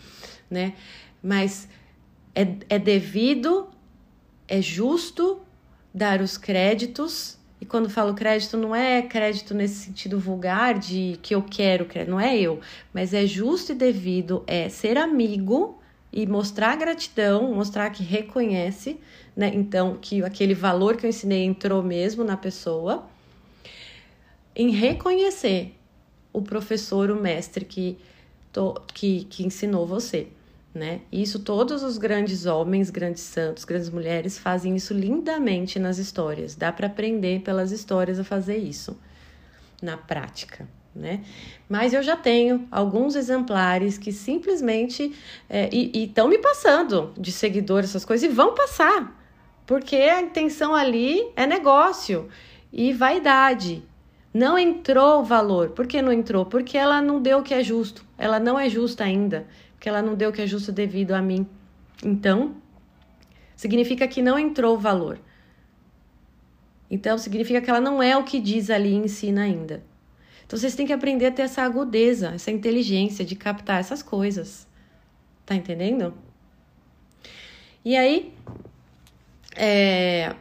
né? 0.49 0.75
Mas 1.23 1.69
é, 2.35 2.47
é 2.69 2.79
devido, 2.79 3.69
é 4.47 4.61
justo 4.63 5.41
dar 5.93 6.21
os 6.21 6.37
créditos 6.37 7.39
E 7.61 7.67
quando 7.67 7.91
falo 7.91 8.15
crédito, 8.15 8.57
não 8.57 8.75
é 8.75 9.03
crédito 9.03 9.53
nesse 9.53 9.75
sentido 9.75 10.19
vulgar 10.19 10.79
de 10.79 11.19
que 11.21 11.35
eu 11.35 11.43
quero 11.43 11.85
crédito, 11.85 12.11
não 12.11 12.19
é 12.19 12.39
eu, 12.39 12.61
mas 12.93 13.13
é 13.13 13.27
justo 13.27 13.73
e 13.73 13.75
devido, 13.75 14.43
é 14.47 14.69
ser 14.71 14.97
amigo 14.97 15.79
e 16.11 16.27
mostrar 16.27 16.75
gratidão, 16.77 17.53
mostrar 17.55 17.91
que 17.91 18.03
reconhece, 18.03 18.99
né? 19.37 19.53
Então, 19.55 19.99
que 20.01 20.25
aquele 20.25 20.55
valor 20.55 20.97
que 20.97 21.05
eu 21.05 21.11
ensinei 21.11 21.45
entrou 21.45 21.83
mesmo 21.83 22.25
na 22.25 22.37
pessoa, 22.37 23.07
em 24.57 24.71
reconhecer 24.71 25.75
o 26.33 26.41
professor, 26.41 27.11
o 27.11 27.21
mestre 27.21 27.65
que, 27.65 27.99
que, 28.95 29.25
que 29.25 29.47
ensinou 29.47 29.87
você 29.87 30.29
né? 30.75 31.01
Isso 31.11 31.41
todos 31.41 31.83
os 31.83 31.99
grandes 31.99 32.47
homens, 32.47 32.91
grandes 32.91 33.23
santos, 33.23 33.65
grandes 33.65 33.91
mulheres 33.91 34.39
fazem 34.39 34.77
isso 34.77 34.95
lindamente 34.95 35.79
nas 35.79 35.99
histórias. 35.99 36.55
Dá 36.55 36.73
para 36.73 36.87
aprender 36.87 37.41
pelas 37.41 37.73
histórias 37.73 38.21
a 38.21 38.25
fazer 38.25 38.57
isso 38.57 38.97
na 39.83 39.97
prática, 39.97 40.69
né? 40.95 41.25
Mas 41.69 41.93
eu 41.93 42.03
já 42.03 42.17
tenho 42.17 42.69
alguns 42.71 43.17
exemplares 43.17 43.99
que 43.99 44.13
simplesmente 44.13 45.13
é, 45.49 45.69
e 45.73 46.05
estão 46.05 46.29
me 46.29 46.39
passando 46.39 47.13
de 47.19 47.33
seguidores 47.33 47.91
essas 47.91 48.05
coisas 48.05 48.31
e 48.31 48.33
vão 48.33 48.55
passar, 48.55 49.19
porque 49.67 49.97
a 49.97 50.21
intenção 50.21 50.75
ali 50.75 51.29
é 51.35 51.47
negócio 51.47 52.29
e 52.73 52.93
vaidade. 52.93 53.83
Não 54.33 54.57
entrou 54.57 55.21
o 55.21 55.25
valor. 55.25 55.71
Por 55.71 55.89
que 55.89 56.01
não 56.01 56.13
entrou? 56.13 56.47
Porque 56.47 56.79
ela 56.79 57.03
não 57.03 57.21
deu 57.21 57.39
o 57.39 57.43
que 57.43 57.53
é 57.53 57.65
justo. 57.65 58.05
Ela 58.17 58.39
não 58.39 58.57
é 58.57 58.69
justa 58.69 59.03
ainda 59.03 59.45
que 59.81 59.89
ela 59.89 60.03
não 60.03 60.15
deu 60.15 60.29
o 60.29 60.33
que 60.33 60.43
é 60.43 60.47
justo 60.47 60.71
devido 60.71 61.13
a 61.13 61.23
mim. 61.23 61.47
Então, 62.05 62.55
significa 63.57 64.07
que 64.07 64.21
não 64.21 64.39
entrou 64.39 64.77
o 64.77 64.79
valor. 64.79 65.19
Então, 66.91 67.17
significa 67.17 67.63
que 67.63 67.71
ela 67.71 67.81
não 67.81 68.03
é 68.03 68.17
o 68.17 68.23
que 68.23 68.39
diz 68.39 68.69
ali 68.69 68.91
e 68.91 68.97
ensina 68.97 69.43
ainda. 69.43 69.83
Então, 70.45 70.59
vocês 70.59 70.75
têm 70.75 70.87
que 70.87 70.93
aprender 70.93 71.27
a 71.27 71.31
ter 71.31 71.43
essa 71.43 71.63
agudeza, 71.63 72.33
essa 72.35 72.51
inteligência 72.51 73.25
de 73.25 73.35
captar 73.35 73.81
essas 73.81 74.03
coisas. 74.03 74.69
Tá 75.47 75.55
entendendo? 75.55 76.13
E 77.83 77.97
aí, 77.97 78.35
é... 79.57 80.35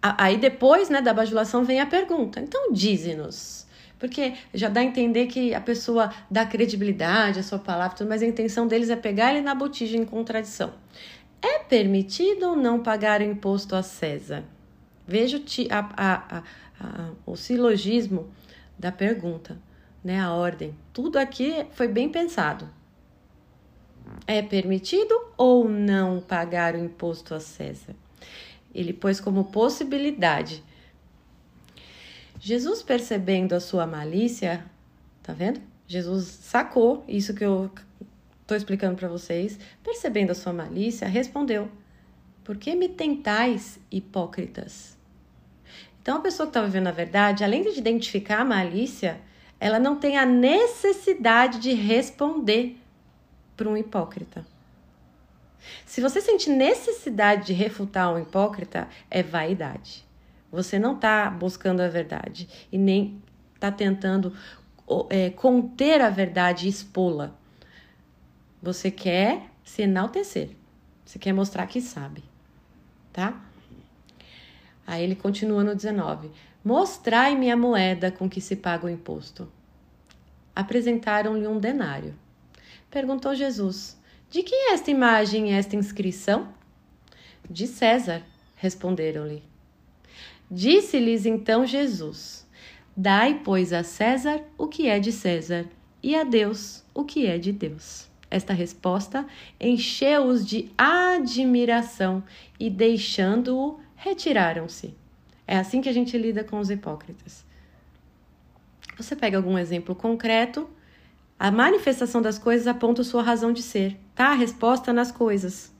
aí 0.00 0.36
depois 0.36 0.88
né, 0.88 1.02
da 1.02 1.12
bajulação 1.12 1.64
vem 1.64 1.80
a 1.80 1.86
pergunta. 1.86 2.40
Então, 2.40 2.72
dize-nos 2.72 3.63
porque 3.98 4.34
já 4.52 4.68
dá 4.68 4.80
a 4.80 4.84
entender 4.84 5.26
que 5.26 5.54
a 5.54 5.60
pessoa 5.60 6.12
dá 6.30 6.44
credibilidade 6.44 7.40
à 7.40 7.42
sua 7.42 7.58
palavra, 7.58 8.04
mas 8.04 8.22
a 8.22 8.26
intenção 8.26 8.66
deles 8.66 8.90
é 8.90 8.96
pegar 8.96 9.32
ele 9.32 9.40
na 9.40 9.54
botija 9.54 9.96
em 9.96 10.04
contradição. 10.04 10.72
É 11.40 11.58
permitido 11.58 12.50
ou 12.50 12.56
não 12.56 12.82
pagar 12.82 13.20
o 13.20 13.24
imposto 13.24 13.76
a 13.76 13.82
César? 13.82 14.44
Veja 15.06 15.42
a, 15.70 15.78
a, 15.96 16.42
a, 16.80 17.10
o 17.26 17.36
silogismo 17.36 18.30
da 18.78 18.90
pergunta, 18.90 19.58
né? 20.02 20.20
A 20.20 20.32
ordem. 20.32 20.74
Tudo 20.92 21.18
aqui 21.18 21.66
foi 21.72 21.86
bem 21.86 22.08
pensado. 22.08 22.68
É 24.26 24.40
permitido 24.42 25.14
ou 25.36 25.68
não 25.68 26.20
pagar 26.20 26.74
o 26.74 26.78
imposto 26.78 27.34
a 27.34 27.40
César? 27.40 27.94
Ele 28.74 28.92
pôs 28.92 29.20
como 29.20 29.44
possibilidade 29.44 30.62
Jesus, 32.46 32.82
percebendo 32.82 33.54
a 33.54 33.58
sua 33.58 33.86
malícia, 33.86 34.62
tá 35.22 35.32
vendo? 35.32 35.62
Jesus 35.86 36.26
sacou 36.26 37.02
isso 37.08 37.32
que 37.32 37.42
eu 37.42 37.70
estou 38.42 38.54
explicando 38.54 38.96
para 38.96 39.08
vocês. 39.08 39.58
Percebendo 39.82 40.30
a 40.30 40.34
sua 40.34 40.52
malícia, 40.52 41.08
respondeu: 41.08 41.70
Por 42.44 42.58
que 42.58 42.74
me 42.74 42.86
tentais, 42.86 43.80
hipócritas? 43.90 44.94
Então, 46.02 46.18
a 46.18 46.20
pessoa 46.20 46.46
que 46.46 46.50
está 46.50 46.60
vivendo 46.60 46.88
a 46.88 46.92
verdade, 46.92 47.42
além 47.42 47.62
de 47.62 47.78
identificar 47.78 48.42
a 48.42 48.44
malícia, 48.44 49.22
ela 49.58 49.78
não 49.78 49.96
tem 49.96 50.18
a 50.18 50.26
necessidade 50.26 51.58
de 51.58 51.72
responder 51.72 52.76
para 53.56 53.70
um 53.70 53.74
hipócrita. 53.74 54.46
Se 55.86 56.02
você 56.02 56.20
sente 56.20 56.50
necessidade 56.50 57.46
de 57.46 57.52
refutar 57.54 58.12
um 58.12 58.18
hipócrita, 58.18 58.86
é 59.10 59.22
vaidade. 59.22 60.03
Você 60.54 60.78
não 60.78 60.94
está 60.94 61.28
buscando 61.28 61.80
a 61.80 61.88
verdade 61.88 62.48
e 62.70 62.78
nem 62.78 63.20
está 63.54 63.72
tentando 63.72 64.32
é, 65.10 65.30
conter 65.30 66.00
a 66.00 66.08
verdade 66.08 66.66
e 66.66 66.68
expô-la. 66.68 67.34
Você 68.62 68.90
quer 68.90 69.50
se 69.64 69.82
enaltecer. 69.82 70.50
Você 71.04 71.18
quer 71.18 71.32
mostrar 71.32 71.66
que 71.66 71.80
sabe, 71.80 72.22
tá? 73.12 73.38
Aí 74.86 75.02
ele 75.02 75.16
continua 75.16 75.64
no 75.64 75.74
19: 75.74 76.30
Mostrai-me 76.64 77.50
a 77.50 77.56
moeda 77.56 78.10
com 78.10 78.30
que 78.30 78.40
se 78.40 78.56
paga 78.56 78.86
o 78.86 78.90
imposto. 78.90 79.50
Apresentaram-lhe 80.54 81.46
um 81.46 81.58
denário. 81.58 82.14
Perguntou 82.90 83.34
Jesus: 83.34 83.98
De 84.30 84.42
quem 84.42 84.70
é 84.70 84.74
esta 84.74 84.90
imagem 84.90 85.50
e 85.50 85.52
esta 85.52 85.74
inscrição? 85.74 86.48
De 87.50 87.66
César, 87.66 88.22
responderam-lhe. 88.56 89.53
Disse-lhes 90.50 91.26
então 91.26 91.66
Jesus: 91.66 92.46
Dai, 92.96 93.40
pois, 93.44 93.72
a 93.72 93.82
César 93.82 94.42
o 94.56 94.68
que 94.68 94.86
é 94.86 95.00
de 95.00 95.10
César, 95.10 95.66
e 96.02 96.14
a 96.14 96.22
Deus 96.22 96.84
o 96.94 97.04
que 97.04 97.26
é 97.26 97.38
de 97.38 97.50
Deus. 97.50 98.08
Esta 98.30 98.52
resposta 98.52 99.26
encheu-os 99.60 100.46
de 100.46 100.70
admiração 100.76 102.22
e, 102.58 102.68
deixando-o, 102.68 103.80
retiraram-se. 103.96 104.94
É 105.46 105.56
assim 105.56 105.80
que 105.80 105.88
a 105.88 105.92
gente 105.92 106.16
lida 106.18 106.44
com 106.44 106.58
os 106.58 106.70
hipócritas. 106.70 107.44
Você 108.96 109.16
pega 109.16 109.36
algum 109.36 109.58
exemplo 109.58 109.94
concreto, 109.94 110.68
a 111.38 111.50
manifestação 111.50 112.22
das 112.22 112.38
coisas 112.38 112.66
aponta 112.66 113.02
sua 113.02 113.22
razão 113.22 113.52
de 113.52 113.62
ser, 113.62 113.96
tá? 114.14 114.28
A 114.28 114.34
resposta 114.34 114.92
nas 114.92 115.10
coisas. 115.10 115.72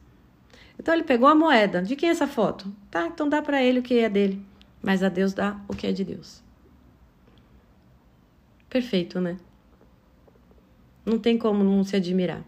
Então 0.78 0.92
ele 0.92 1.04
pegou 1.04 1.28
a 1.28 1.34
moeda. 1.34 1.80
De 1.80 1.94
quem 1.94 2.08
é 2.08 2.12
essa 2.12 2.26
foto? 2.26 2.74
Tá, 2.90 3.06
então 3.06 3.28
dá 3.28 3.40
para 3.40 3.62
ele 3.62 3.78
o 3.78 3.82
que 3.82 3.98
é 3.98 4.08
dele 4.08 4.44
mas 4.84 5.02
a 5.02 5.08
Deus 5.08 5.32
dá 5.32 5.58
o 5.66 5.74
que 5.74 5.86
é 5.86 5.92
de 5.92 6.04
Deus. 6.04 6.42
Perfeito, 8.68 9.18
né? 9.18 9.38
Não 11.06 11.18
tem 11.18 11.38
como 11.38 11.64
não 11.64 11.82
se 11.82 11.96
admirar. 11.96 12.44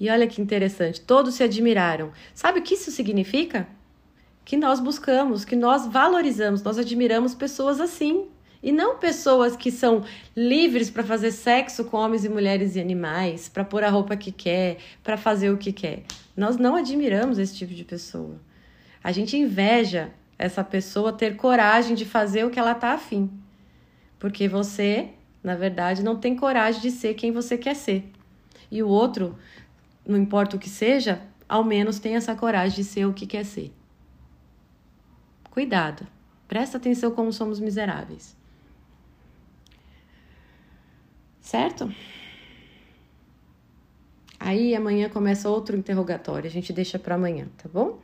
E 0.00 0.08
olha 0.08 0.26
que 0.26 0.40
interessante, 0.40 1.02
todos 1.02 1.34
se 1.34 1.42
admiraram. 1.42 2.12
Sabe 2.34 2.60
o 2.60 2.62
que 2.62 2.74
isso 2.74 2.90
significa? 2.90 3.68
Que 4.42 4.56
nós 4.56 4.80
buscamos, 4.80 5.44
que 5.44 5.54
nós 5.54 5.86
valorizamos, 5.86 6.62
nós 6.62 6.78
admiramos 6.78 7.34
pessoas 7.34 7.78
assim. 7.78 8.28
E 8.62 8.72
não 8.72 8.96
pessoas 8.96 9.56
que 9.56 9.70
são 9.70 10.02
livres 10.34 10.88
para 10.88 11.02
fazer 11.02 11.32
sexo 11.32 11.84
com 11.84 11.98
homens 11.98 12.24
e 12.24 12.30
mulheres 12.30 12.76
e 12.76 12.80
animais, 12.80 13.50
para 13.50 13.62
pôr 13.64 13.84
a 13.84 13.90
roupa 13.90 14.16
que 14.16 14.32
quer, 14.32 14.78
para 15.02 15.18
fazer 15.18 15.50
o 15.50 15.58
que 15.58 15.72
quer. 15.72 16.04
Nós 16.34 16.56
não 16.56 16.74
admiramos 16.74 17.38
esse 17.38 17.54
tipo 17.54 17.74
de 17.74 17.84
pessoa. 17.84 18.40
A 19.02 19.12
gente 19.12 19.36
inveja 19.36 20.10
essa 20.44 20.62
pessoa 20.62 21.10
ter 21.10 21.36
coragem 21.36 21.94
de 21.96 22.04
fazer 22.04 22.44
o 22.44 22.50
que 22.50 22.58
ela 22.58 22.72
está 22.72 22.92
afim. 22.92 23.30
Porque 24.18 24.46
você, 24.46 25.10
na 25.42 25.54
verdade, 25.54 26.02
não 26.02 26.16
tem 26.16 26.36
coragem 26.36 26.82
de 26.82 26.90
ser 26.90 27.14
quem 27.14 27.32
você 27.32 27.56
quer 27.56 27.74
ser. 27.74 28.12
E 28.70 28.82
o 28.82 28.88
outro, 28.88 29.38
não 30.06 30.18
importa 30.18 30.56
o 30.56 30.58
que 30.58 30.68
seja, 30.68 31.22
ao 31.48 31.64
menos 31.64 31.98
tem 31.98 32.14
essa 32.14 32.34
coragem 32.34 32.76
de 32.76 32.84
ser 32.84 33.06
o 33.06 33.14
que 33.14 33.26
quer 33.26 33.44
ser. 33.44 33.72
Cuidado, 35.50 36.06
presta 36.46 36.76
atenção 36.76 37.10
como 37.10 37.32
somos 37.32 37.58
miseráveis. 37.58 38.36
Certo? 41.40 41.90
Aí 44.38 44.74
amanhã 44.74 45.08
começa 45.08 45.48
outro 45.48 45.74
interrogatório, 45.74 46.46
a 46.46 46.52
gente 46.52 46.70
deixa 46.70 46.98
para 46.98 47.14
amanhã, 47.14 47.48
tá 47.56 47.66
bom? 47.72 48.03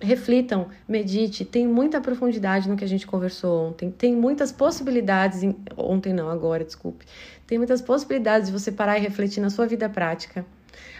Reflitam, 0.00 0.68
medite, 0.88 1.44
tem 1.44 1.66
muita 1.66 2.00
profundidade 2.00 2.68
no 2.68 2.76
que 2.76 2.84
a 2.84 2.88
gente 2.88 3.06
conversou 3.06 3.68
ontem, 3.68 3.90
tem 3.90 4.14
muitas 4.14 4.52
possibilidades, 4.52 5.40
ontem 5.76 6.12
não, 6.12 6.30
agora, 6.30 6.64
desculpe, 6.64 7.04
tem 7.46 7.58
muitas 7.58 7.82
possibilidades 7.82 8.48
de 8.48 8.52
você 8.52 8.70
parar 8.70 8.98
e 8.98 9.00
refletir 9.00 9.40
na 9.40 9.50
sua 9.50 9.66
vida 9.66 9.88
prática. 9.88 10.44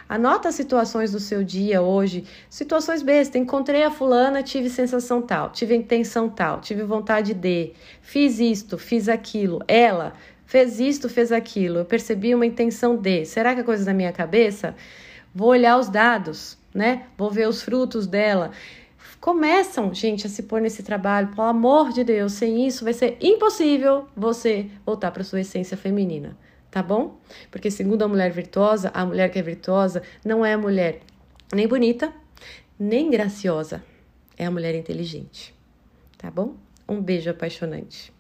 Anota 0.09 0.49
as 0.49 0.57
situações 0.57 1.13
do 1.13 1.21
seu 1.21 1.45
dia 1.45 1.81
hoje, 1.81 2.25
situações 2.49 3.01
bestas. 3.01 3.41
Encontrei 3.41 3.85
a 3.85 3.93
fulana, 3.93 4.43
tive 4.43 4.69
sensação 4.69 5.23
tal, 5.23 5.51
tive 5.51 5.73
intenção 5.73 6.29
tal, 6.29 6.61
tive 6.61 6.83
vontade 6.83 7.33
de, 7.33 7.73
fiz 8.03 8.41
isto, 8.41 8.77
fiz 8.77 9.09
aquilo. 9.09 9.63
Ela 9.69 10.13
fez 10.45 10.81
isto, 10.81 11.09
fez 11.09 11.31
aquilo. 11.31 11.79
Eu 11.79 11.85
percebi 11.85 12.35
uma 12.35 12.45
intenção 12.45 12.97
de. 12.97 13.25
Será 13.25 13.55
que 13.55 13.61
é 13.61 13.63
coisa 13.63 13.85
da 13.85 13.95
minha 13.95 14.11
cabeça? 14.11 14.75
Vou 15.33 15.51
olhar 15.51 15.79
os 15.79 15.89
dados 15.89 16.59
né? 16.75 17.07
Vou 17.17 17.31
ver 17.31 17.49
os 17.49 17.63
frutos 17.63 18.07
dela. 18.07 18.53
Começam, 19.21 19.93
gente, 19.93 20.27
a 20.27 20.31
se 20.31 20.45
pôr 20.45 20.61
nesse 20.61 20.83
trabalho, 20.83 21.29
pelo 21.29 21.43
amor 21.47 21.93
de 21.93 22.03
Deus, 22.03 22.33
sem 22.33 22.67
isso 22.67 22.85
vai 22.85 22.93
ser 22.93 23.19
impossível 23.21 24.07
você 24.17 24.71
voltar 24.85 25.11
para 25.11 25.25
sua 25.25 25.41
essência 25.41 25.77
feminina, 25.77 26.37
tá 26.71 26.83
bom? 26.83 27.19
Porque 27.51 27.71
segundo 27.71 28.03
a 28.03 28.09
mulher 28.09 28.31
virtuosa, 28.31 28.91
a 28.95 29.05
mulher 29.05 29.31
que 29.31 29.39
é 29.39 29.43
virtuosa 29.43 30.03
não 30.25 30.45
é 30.45 30.55
a 30.55 30.59
mulher 30.59 31.01
nem 31.55 31.69
bonita, 31.69 32.13
nem 32.79 33.11
graciosa. 33.11 33.85
é 34.39 34.47
a 34.47 34.51
mulher 34.51 34.75
inteligente. 34.75 35.55
Tá 36.17 36.31
bom? 36.31 36.55
Um 36.89 37.03
beijo 37.03 37.31
apaixonante. 37.31 38.11